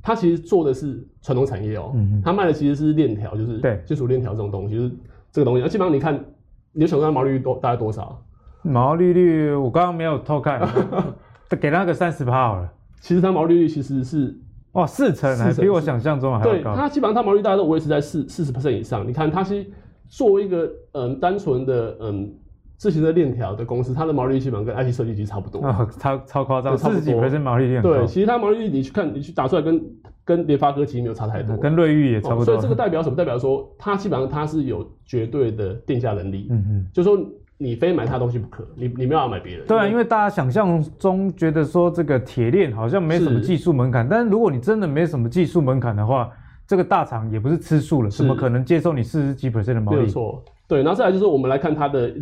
[0.00, 4.92] 它其实做的是传统产业哦、喔，嗯、它卖的其实是链条，就是对金属链条这种东西，就是
[5.32, 5.60] 这个东西。
[5.60, 6.24] 那基本上你看，
[6.72, 8.22] 你想看毛利率多大概多少？
[8.62, 10.66] 毛利率我刚刚没有偷看，
[11.60, 12.72] 给那个三十趴好了。
[13.00, 14.38] 其实它毛利率其实是
[14.72, 16.72] 哇四成，还比我想象中还要高。
[16.72, 19.06] 对，它基本上它毛利率大概都维持在四四十 percent 以上。
[19.06, 19.68] 你看它其实
[20.08, 22.32] 作为一个嗯单纯的嗯。
[22.78, 27.82] 自行车链条的公司，它的毛利率基本上跟 IC 设计其实差不多，哦、超超夸张，四十几 percent 毛利率。
[27.82, 29.82] 对，其实它毛利率你去看，你去打出来跟
[30.24, 32.44] 跟联发科其实没有差太多，跟瑞昱也差不多、哦。
[32.44, 33.16] 所以这个代表什么？
[33.16, 36.46] 代表说它基本上它是有绝对的定价能力。
[36.50, 37.18] 嗯嗯，就是说
[37.56, 39.66] 你非买它东西不可，你你没有要买别人。
[39.66, 46.30] 对啊，因为大家想象中觉得说这个铁链好像没什么技术门槛，但是如果你真的没什么技术门槛的话，
[46.64, 49.98] 这个大厂也不是吃素了，怎么可能接受你四十几 percent 的毛利？
[49.98, 50.44] 没有错。
[50.68, 52.14] 对，然后再来就是我们来看它的。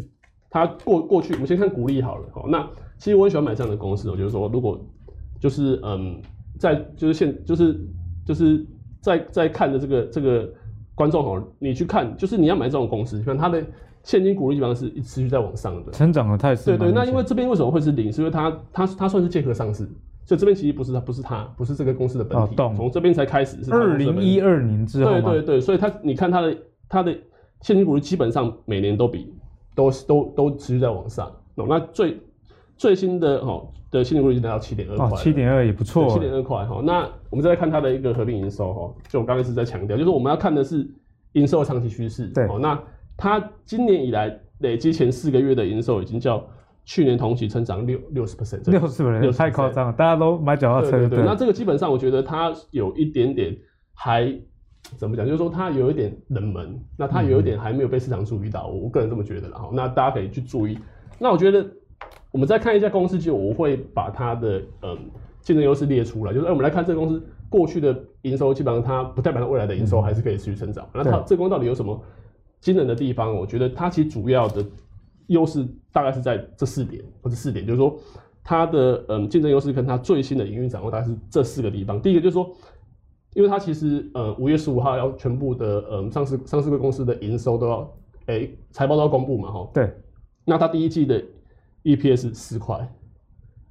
[0.57, 2.25] 它过过去，我们先看股利好了。
[2.33, 2.67] 好，那
[2.97, 4.11] 其实我很喜欢买这样的公司。
[4.11, 4.81] 我觉得说，如果
[5.39, 6.19] 就是嗯，
[6.59, 7.79] 在就是现就是
[8.25, 8.67] 就是
[9.03, 10.49] 在在看的这个这个
[10.95, 13.63] 观众哦，你去看，就是你要买这种公司，看它的
[14.03, 16.65] 现金股利基本上是一持续在往上的，成长的态势。
[16.65, 18.11] 对对，那因为这边为什么会是零？
[18.11, 19.85] 是因为它它它算是借壳上市，
[20.25, 25.11] 所以这边其实不是它不是它不是这个公司的本体，从、哦、这边才开始是二零一二年之后。
[25.11, 26.57] 对对对，所以它你看它的
[26.89, 27.13] 它的
[27.61, 29.35] 现金股利基本上每年都比。
[29.77, 32.19] 都都都持续在往上，那最
[32.77, 36.81] 最新的哈的现金股利已经达到七点二块，七点二也不错，七点二块哈。
[36.83, 40.89] 那我们再来看它的一个合并营收哈，就我刚才是在强调，就是我们要看的是
[41.33, 42.27] 营收的长期趋势。
[42.29, 42.83] 对，那
[43.19, 46.43] 它今年以来累积前四个月的营收已经较
[46.87, 50.93] 去年同期成长六六十 percent，六十 percent 太夸张了，大家都买脚踏车。
[50.93, 53.55] 对对对，那这个基本上我觉得它有一点点
[53.93, 54.35] 还。
[54.97, 55.27] 怎么讲？
[55.27, 59.69] 就是说它有一点冷门，那它有一点还没有被市场注意到，我个人这么觉得啦。
[59.73, 60.79] 那大家可以去注意。
[61.19, 61.67] 那我觉得
[62.31, 64.99] 我们再看一下公司，就我会把它的嗯
[65.41, 66.33] 竞争优势列出来。
[66.33, 70.85] 就是哎，我们来看这个公司过去的营收，基本上它不代表它未来的营收还是可以持续成长。
[70.95, 72.01] 嗯、那它这个公司到底有什么
[72.61, 73.35] 惊人的地方？
[73.35, 74.65] 我觉得它其实主要的
[75.27, 77.99] 优势大概是在这四点或者四点，就是说
[78.45, 82.01] 它的嗯竞争优势跟它最新的营运掌握大概是这四个地方。
[82.01, 82.51] 第一个就是说。
[83.37, 87.95] 因为它其实呃五月十五号要全部的呃上市上市柜公司的营收都要
[88.29, 89.71] 诶财报都要公布嘛哈。
[89.75, 89.93] 对。
[90.47, 91.23] 那它第一季的
[91.83, 92.89] EPS 四块，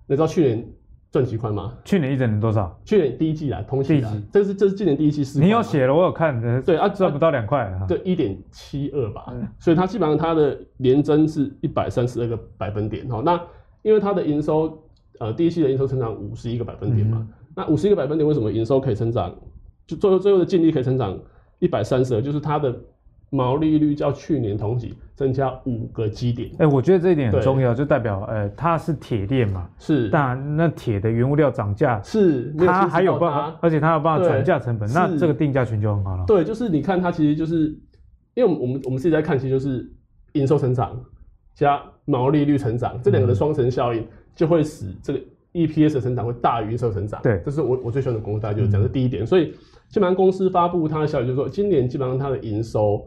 [0.06, 0.67] 你知道去年
[1.10, 1.75] 赚几块吗？
[1.84, 2.80] 去年一整年多少？
[2.86, 5.47] 去年第一季啊，同期啊，这是这是今年第一季四块。
[5.47, 6.39] 你有写了，我有看。
[6.62, 7.75] 对啊，赚不到两块。
[7.88, 9.25] 对，一点七二吧。
[9.32, 13.19] 嗯、所以它基本上它的年增是一百三十二个百分点哈。
[13.25, 13.41] 那
[13.82, 14.78] 因为它的营收
[15.19, 19.34] 呃第一季的营收成长五十一个百分点嘛，嗯、那五十一个百分点为什么营收可以成长？
[19.88, 21.17] 就最后最后的净利可以成长
[21.60, 22.76] 一百三十二，就是它的
[23.30, 26.50] 毛利率较去年同期增加五个基点。
[26.54, 36.24] 哎、欸，我觉得这一点很重要，就代表呃它是铁链嘛，是，但那铁的原物料涨价是，它还有办法，而且它有办法转嫁成本，那这个定价权就很好了。
[36.26, 37.68] 对，就是你看它其实就是，
[38.36, 39.91] 因为我们我们我们自己在看，其实就是
[40.34, 40.97] 营收成长
[41.53, 44.05] 加毛利率成长这两个的双层效应，
[44.36, 45.20] 就会使这个
[45.56, 47.20] EPS 的成长会大于营收成长。
[47.24, 49.56] 对，这是我我最喜欢的公司，大家就是讲的第一点，嗯、所以。
[49.88, 53.06] 基本上公司发布它的消息，就是说今年基本上它的营收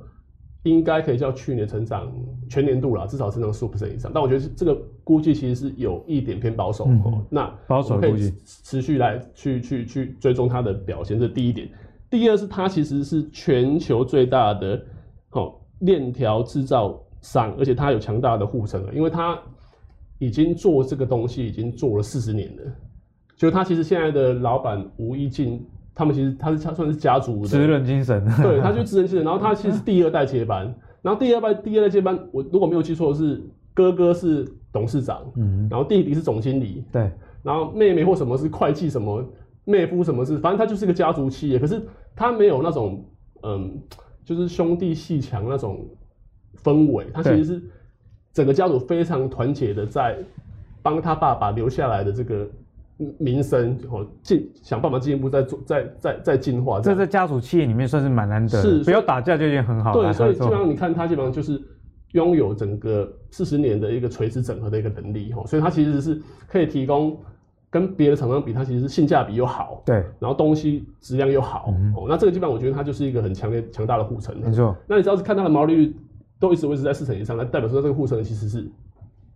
[0.62, 2.10] 应该可以叫去年成长
[2.48, 4.10] 全年度啦，至少成长十五%以上。
[4.14, 7.02] 但我觉得这个估计其实是有一点偏保守哦。
[7.06, 11.68] 嗯、那保守的估计，持续来去去去追踪它的表现，这是第一点。
[12.08, 14.80] 第二是它其实是全球最大的
[15.32, 19.36] 哦链条制造商，而且它有强大的护城河，因为它
[20.18, 22.62] 已经做这个东西已经做了四十年了。
[23.36, 25.64] 就他其实现在的老板吴一进，
[25.94, 29.24] 他们其实他是他算是家族的职人精神， 对，他就职人精神。
[29.24, 33.40] 然后他其实是第二代接班，然后第二代第二代接班，我如果没有记错是
[33.72, 37.10] 哥哥是董事长，嗯，然后弟弟是总经理，对，
[37.44, 39.24] 然后妹妹或什么是会计什么，
[39.64, 41.80] 妹夫什么是，反正他就是一个家族企业，可是
[42.16, 43.04] 他没有那种
[43.44, 43.80] 嗯，
[44.24, 45.88] 就是兄弟戏强那种
[46.64, 47.62] 氛围，他其实是
[48.38, 50.16] 整个家族非常团结的在
[50.80, 52.48] 帮他爸爸留下来的这个。
[53.16, 56.80] 名声哦，进想办法进一步再做，再再再进化。
[56.80, 60.02] 这在家族企业里面算是蛮难得的，是不要打架就已经很好了。
[60.02, 61.62] 对，所以基本上你看他基本上就是
[62.10, 67.16] 拥有整个四十年的一个垂直整合的一个能力哦，所以它其实是可以提供
[67.70, 72.06] 跟别的厂商比，它其实是性价比又好，对，然后东西质量又好哦、嗯。
[72.08, 74.36] 那这个基本上我觉得它就是一个很强烈强大的护城。
[74.40, 74.76] 没错。
[74.88, 75.96] 那你只要是看它的毛利率
[76.38, 78.70] 都一直维持在四成以上，那代表说这个护城其实是。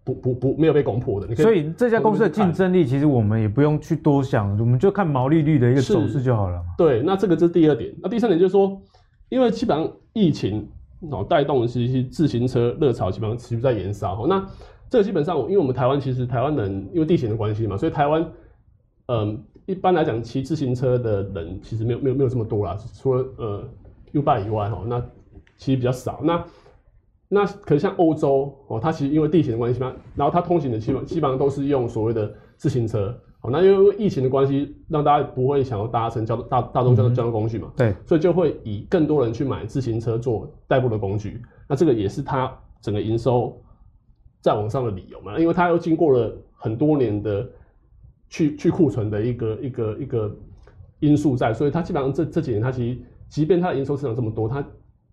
[0.05, 1.33] 不不不，没有被攻破的。
[1.37, 6.61] 所以这家公司的竞争力，其实我们也不用去多想，我们就看毛利率的一个走势就好了。
[6.77, 7.95] 对，那这个就是第二点。
[8.03, 8.83] 那第三点就是说，
[9.29, 10.69] 因为基本上疫情
[11.09, 14.27] 哦带动的是一些自行车热潮，基本上持续在延烧。
[14.27, 14.45] 那
[14.91, 18.29] 这个基本上，因为我们台湾其实台湾人因为地形的关系嘛，所以台湾
[19.07, 23.69] 嗯一般来讲骑自行车的人其实没有没有没有这么多啦，除了呃
[24.11, 25.01] U-Bike 以外哦，那
[25.57, 26.21] 其实比较少。
[26.25, 26.45] 那
[27.35, 33.19] 那可是像欧洲哦，它其实因为地形的关系嘛，然后它通行的基本基本上都是用所谓的自行车。
[33.41, 41.43] 哦，那因为疫情的关系，让大家不会想要搭乘交通大大众交通交通工具嘛，嗯，对，所以就会以更多人去买自行车做代步的工具。
[41.67, 43.59] 那这个也是它整个营收
[44.41, 47.49] 再往上的理由嘛，因为它又经过了很多年的
[48.29, 50.37] 去 去库存的一个一个一个
[51.01, 54.65] 因素在，所以它基本上这这几年它其实即便它的营收市场这么多，它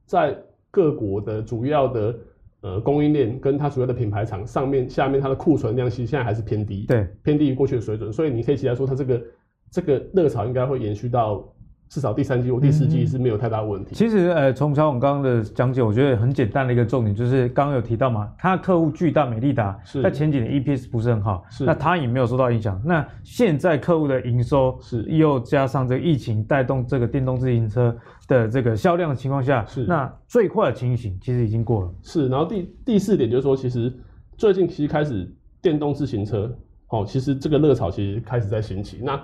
[0.06, 0.38] 在
[0.72, 2.16] 各国的主要的
[2.62, 9.24] 呃供应链跟它主要的品牌厂上面下面它的库存量其实现在还是偏低，对，偏低于过去的水准，所以你可以期待说它这个
[9.72, 11.48] 这个热潮应该会延续到。
[11.90, 13.96] 至少第三季或第四季是没有太大问题。
[13.96, 22.80] 其实，呃，从乔总刚刚的讲解，我觉得很简单的一个重点就是，刚刚有提到嘛，他的客户巨大美利达，在前几年 EPS 不是很好，是，那他也没有受到影响。
[22.86, 31.92] 那现在客户的营收是又加上这个疫情带动这个电动自行车的这个销量的情况下，是，那最快的情形其实已经过了。
[32.04, 33.92] 是，然后第第四点就是说，其实
[34.38, 35.28] 最近其实开始
[35.60, 36.56] 电动自行车，
[36.90, 39.00] 哦，其实这个热潮其实开始在兴起。
[39.02, 39.18] 那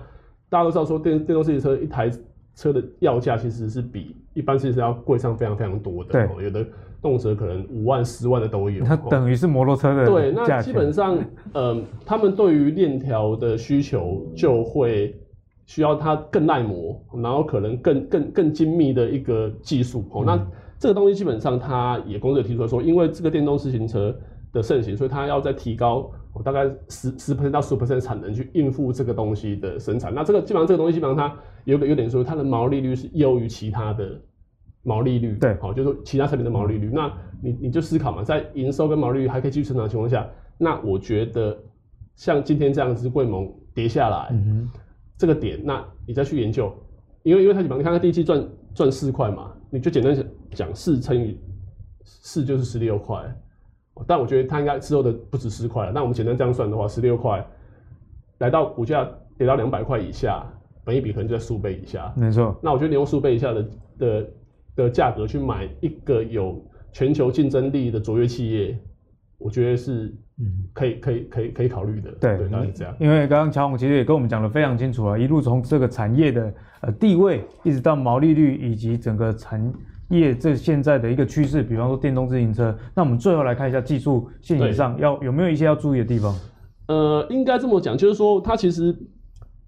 [0.50, 2.10] 大家都知道说电电动自行车一台。
[2.56, 6.66] 车的要价其实是比一般其实要贵上非常非常多的，对，有的
[7.02, 8.84] 动辄可能五万、十万的都有。
[8.84, 11.18] 它等于是摩托车的对，那基本上，
[11.54, 15.14] 嗯，他们对于链条的需求就会
[15.66, 20.24] 需要它更耐磨，然后可能更更更精密的一个技术哦。
[20.26, 20.40] 那
[20.80, 24.18] 这个东西基本上，它也公司有提出来说，因为这个电动自行车
[24.54, 26.10] 的盛行，所以它要再提高。
[26.36, 31.34] 我大概十十 percent 到十五 percent 产能去应付这个东西的生产，那这个基本上这个东西基本上它
[31.64, 34.20] 有个优点说，它的毛利率是优于其他的
[34.84, 36.92] 毛利率，对，好，就是说其他产品的毛利率。
[36.94, 37.10] 那
[37.42, 41.58] 你你就思考嘛，在营收跟毛利率还可以继续成长的情况下，那我觉得
[42.18, 44.70] 像今天这样子，贵盟跌下来，嗯，
[45.18, 46.70] 这个点，那你再去研究，
[47.24, 50.14] 因为因为它基本上你看它第一季赚赚四块嘛，你就简单
[50.52, 51.40] 讲四乘以
[52.04, 53.24] 四就是十六块。
[54.06, 55.92] 但我觉得它应该之后的不止十块了。
[55.92, 57.46] 那我们简单这样算的话，十六块
[58.40, 60.46] 来到股价跌到两百块以下，
[60.84, 62.12] 本一比可能就在数倍以下。
[62.16, 62.60] 没错。
[62.62, 64.28] 那我觉得你用数倍以下的的
[64.76, 68.78] 的价格去买一个有全球竞争力的卓越企业，
[69.38, 72.12] 我觉得是嗯可以可以可以可以考虑的。
[72.20, 72.94] 对，对，当然是这样。
[73.00, 79.74] 因为刚刚乔总其实也跟我们讲的非常清楚啊，一路从这个产业的呃地位，一直到毛利率以及整个产。
[80.10, 86.36] 业这现在的一个趋势，比方说电动自行车，那我们最后来看一下技术线上要有没有一些要注意的地方？
[86.88, 88.96] 呃，应该这么讲，就是说它其实，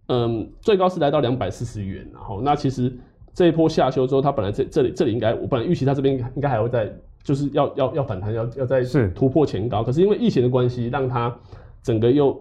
[0.05, 2.95] 嗯、呃，最高是来到两百四十元，然后那其实
[3.33, 8.83] 这一波下修之后，它本来这这里这里应该，我本来预期它这边应该还会再就是要要要反弹，要要再
[9.15, 11.35] 突破前高，可是因为疫情的关系，让它
[11.81, 12.39] 整个又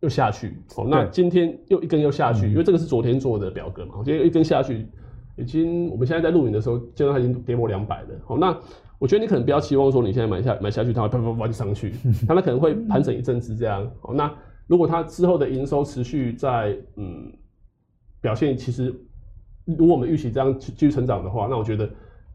[0.00, 0.58] 又下去。
[0.76, 4.88] 哦，那今天又一根又下去，因为这个是昨天做的表格嘛，我觉得一根下去。
[5.36, 8.08] 已经，我们现在在录影的时候，见到它已经跌破两百了。
[8.24, 8.56] 好，那
[8.98, 11.92] 我觉得你可能不要期望说你现在买下买下去，它会啪啪啪就上去，
[12.26, 13.90] 它那可能会盘整一阵子这样。
[14.00, 14.32] 好，那
[14.66, 17.32] 如果它之后的营收持续在嗯
[18.20, 18.94] 表现，其实
[19.64, 21.88] 如果我们预期这样继续成长的话，那我觉得。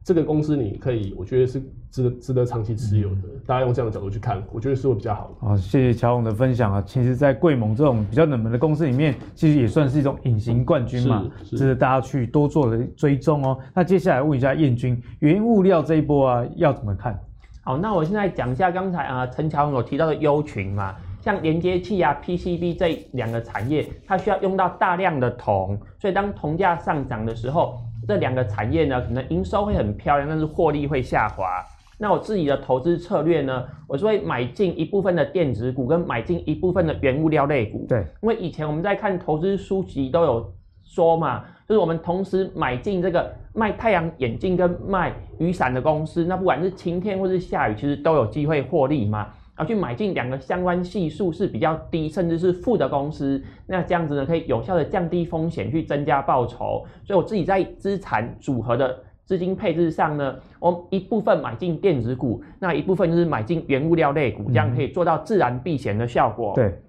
[0.04, 3.22] 这个公司你可以，我觉得是值得值得长期持有的。
[3.45, 5.47] 大家用这样的角度去看，我觉得是会比较好的。
[5.47, 6.82] 好，谢谢乔总的分享啊。
[6.82, 13.60] 其实，在贵盟这种比较冷门的公司里面，其实也算是一种隐形冠军嘛，值得大家去多做的追踪哦。
[13.76, 17.20] 那接下来问一下燕军，原物料这一波啊，要怎么看？
[17.64, 20.95] 好，那我现在讲一下刚才啊陈乔总有提到的优群嘛。
[21.22, 27.80] 像连接器啊、PCB 这两个产业，它需要用到大量的铜，所以当铜价上涨的时候，
[28.12, 31.66] 这两个产业呢，可能营收会很漂亮，但是获利会下滑。
[31.97, 37.86] 那我自己的投资策略呢，我是会买进一部分的电子股，跟买进一部分的原物料类股。
[37.88, 40.53] 对，因为以前我们在看投资书籍都有
[40.84, 49.30] 说嘛，就是我们同时买进这个卖太阳眼镜跟卖雨伞的公司，那不管是晴天或是下雨，其实都有机会获利嘛。
[49.66, 56.86] 去买进两个相关系数是比较低，甚至是负的公司，那这样子呢，可以有效的降低风险，去增加报酬。
[57.03, 59.03] 所以我自己在资产组合的。
[59.24, 66.51] 资金配置上呢，我一部分买进电子股，那一部分就是买进原物料类股，这样可以做到自然避险的效果。
[66.53, 66.82] 对。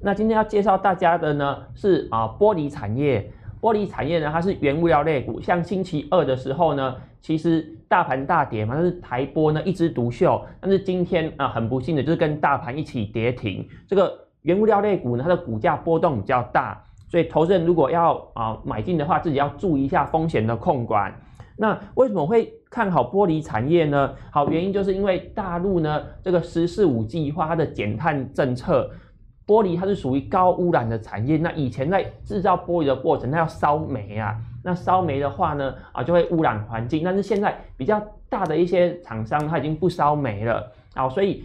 [0.00, 13.68] 那今天要介绍大家的呢是啊玻璃产业，玻璃产业呢它是原物料类股，像星期二的时候呢，其实大盘大跌嘛，但是台玻呢一枝独秀，但是今天啊很不幸的就是跟大盘一起跌停。
[13.88, 21.12] 这个原物料类股呢，它的股价波动比较大，所以投资人如果要啊买进的话，自己要注意一下风险的控管。
[21.56, 24.14] 那为什么会看好玻璃产业呢？
[24.30, 28.88] 好，原因就是因为大陆呢这个“十四五”计划它的减碳政策，
[29.44, 31.36] 玻璃它是属于高污染的产业。
[31.38, 37.02] 那以前在制造玻璃的过程，它要烧煤啊，那烧煤的话呢啊就会污染环境。
[37.04, 41.44] 但是现在比较大的一些厂商，它已经不烧煤了啊，所以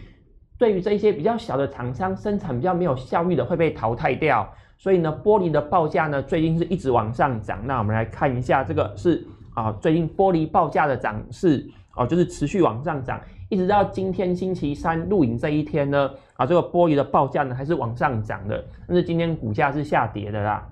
[0.58, 4.48] 对于这一些比较小的厂商，生产比较没有效率的会被淘汰掉。
[4.78, 7.60] 所以呢，玻璃的报价呢最近是一直往上涨。
[7.66, 9.26] 那我们来看一下，这个是。
[9.56, 20.68] 啊，最近玻璃报价的涨势啊，就是持续往上涨，一直到今天星期三录影这一天呢，啊，这个玻璃的报价呢还是往上涨的，但是今天股价是下跌的啦。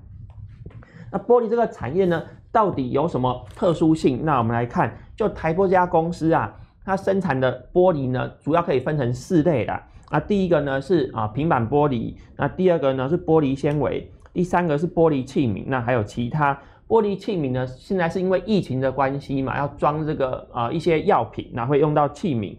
[1.13, 4.25] 那玻璃这个产业呢，到底有什么特殊性？
[4.25, 6.51] 那我们来看，就台玻这家公司啊，
[6.83, 9.79] 它生产的玻璃呢，主要可以分成四类啦。
[10.09, 16.59] 那第一个呢是啊平板玻璃，那第二个呢是玻璃纤维，第三个是玻璃器皿，那还有其他。
[16.87, 22.57] 玻璃器皿呢，现在是因为疫情的关系嘛，要装这个啊、一些药品，那会用到器皿。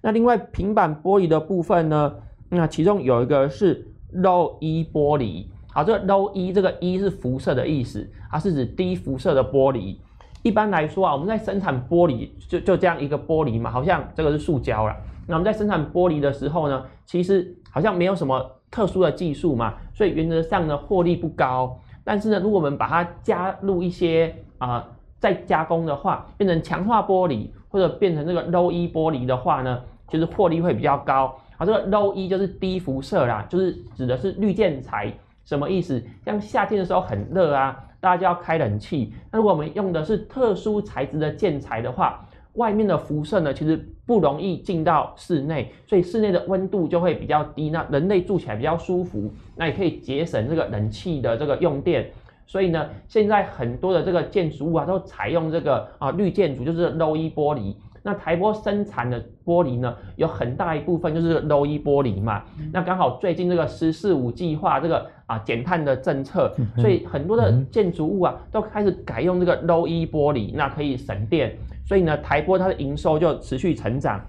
[0.00, 2.14] 那另外平板玻璃的部分呢，
[2.50, 5.46] 那其中有一个是 Low E 玻璃。
[5.76, 9.98] 好，这个 Low E 这个 E 是辐射的意思，它是指低辐射的玻璃。
[10.42, 14.96] 一般来说啊，我们在生产玻璃就就这样一个玻璃嘛，好像这个是塑胶啦。
[15.26, 21.78] 那我们在生产玻璃的时候呢，其实好像没有什么特殊的技术嘛，所以原则上呢获利不高。
[22.02, 24.82] 但是呢，如果我们把它加入一些啊、
[25.18, 31.36] 再加工的话，变成强化玻璃或者变成这个 Low E 玻璃的话呢，就是获利会比较高。
[31.58, 35.12] 啊，这个 Low E 就是低辐射啦，就是指的是绿建材，
[35.46, 36.02] 什么意思？
[36.24, 39.14] 像夏天的时候很热啊，大家就要开冷气。
[39.32, 52.10] 那如果我们用的是特殊材质的建材的话，外面的辐射呢，其实不容易进到室内，所以室内的温度就会比较低，那人类住起来比较舒服，那也可以节省这个冷气的这个用电。
[52.46, 57.74] 所以呢，现在很多的这个建筑物啊，都采用这个啊绿建筑，就是 Low E 玻璃。
[58.02, 62.44] 那台玻生产的玻璃呢，有很大一部分就是 Low E 玻璃嘛。
[62.72, 71.56] 那刚好最近这个“十四五”计划这个啊减碳的政策，所以很多的建筑物啊都开始改用这个 Low E 玻璃，那可以省电。
[71.84, 74.20] 所以呢，台玻它的营收就持续成长。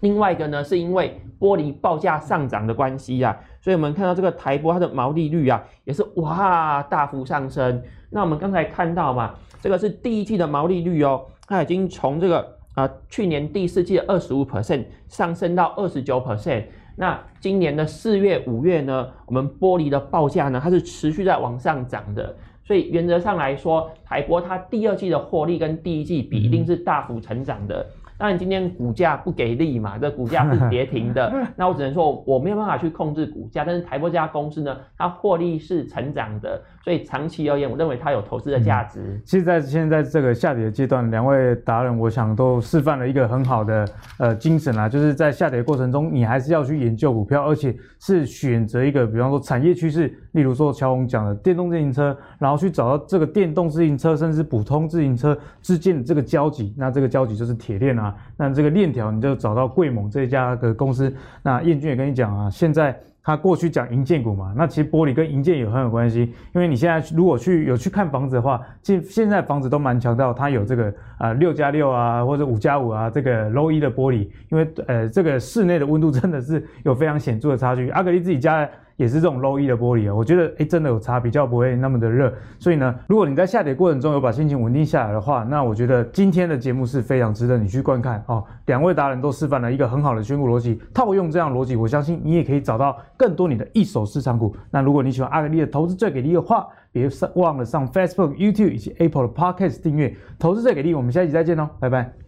[0.00, 7.82] 另外一个呢，是因为玻璃报价上涨的关系啊，所以我们看到这个台玻它的毛利率啊，也是哇大幅上升。
[8.10, 12.54] 那我们刚才看到嘛，这个是第一季的毛利率哦，它已经从这个。
[12.74, 16.64] 啊，去年第四季的二十五 percent 上升到二十九 percent，
[16.96, 22.34] 那今年的四月、五月呢，我们玻璃的报价呢，它是持续在往上涨的，
[22.64, 27.84] 所以原则上来说，台玻它第二季的获利跟第一季比，一定是大幅成长的。
[28.16, 31.32] 当然，今天股价不给力嘛，这股价是跌停的。
[31.56, 33.64] 那我只能说，我没有办法去控制股价。
[33.64, 39.00] 但是台玻这家公司呢，它获利是成长的，所以长期而言，我认为它有投资的价值。
[39.00, 43.88] 嗯、其实，在现在这个下跌的阶段，两位达人，我想都示范了一个很好的
[44.18, 58.03] 呃精神啊，就是在下跌的过程中，你还是要去研究股票，而且是选择一个，比方说产业趋势，例如说乔宏讲的电动自行车，然后去找到这个电动自行车甚至普通自行车之间的这个交集，那这个交集就是铁链啊。
[58.04, 61.14] 啊那这个链条你就找到贵盟这家的公司。
[61.42, 66.32] 那彦钧也跟你讲啊，现在他过去讲银建股嘛，那其实玻璃跟银建也很有关系。
[66.54, 77.88] 因为你现在如果去有去看房子的话，现现在房子都蛮强调它有这个啊六加六啊或者五加五啊这个 Low E 的玻璃，因为呃这个室内的温度真的是有非常显著的差距。
[77.88, 82.32] 阿格力自己家也是这种 Low E 的玻璃啊，我觉得哎真的有差，比较不会那么的热。
[82.58, 88.44] 所以呢，如果你在下跌过程中有把心情稳定下来的话，那我觉得今天的节目是非常值得你去观看哦。
[88.66, 94.54] 两位达人都示范了一个很好的选股逻辑，套用这样逻辑，我相信你也可以找到更多你的一手市场股。
[94.70, 100.14] 那如果你喜欢阿格力的投资最给力的话，别忘了上 Facebook、YouTube 以及 Apple 的 Podcast 订阅。
[100.38, 102.23] 投资最给力，我们下期再见喽，拜拜。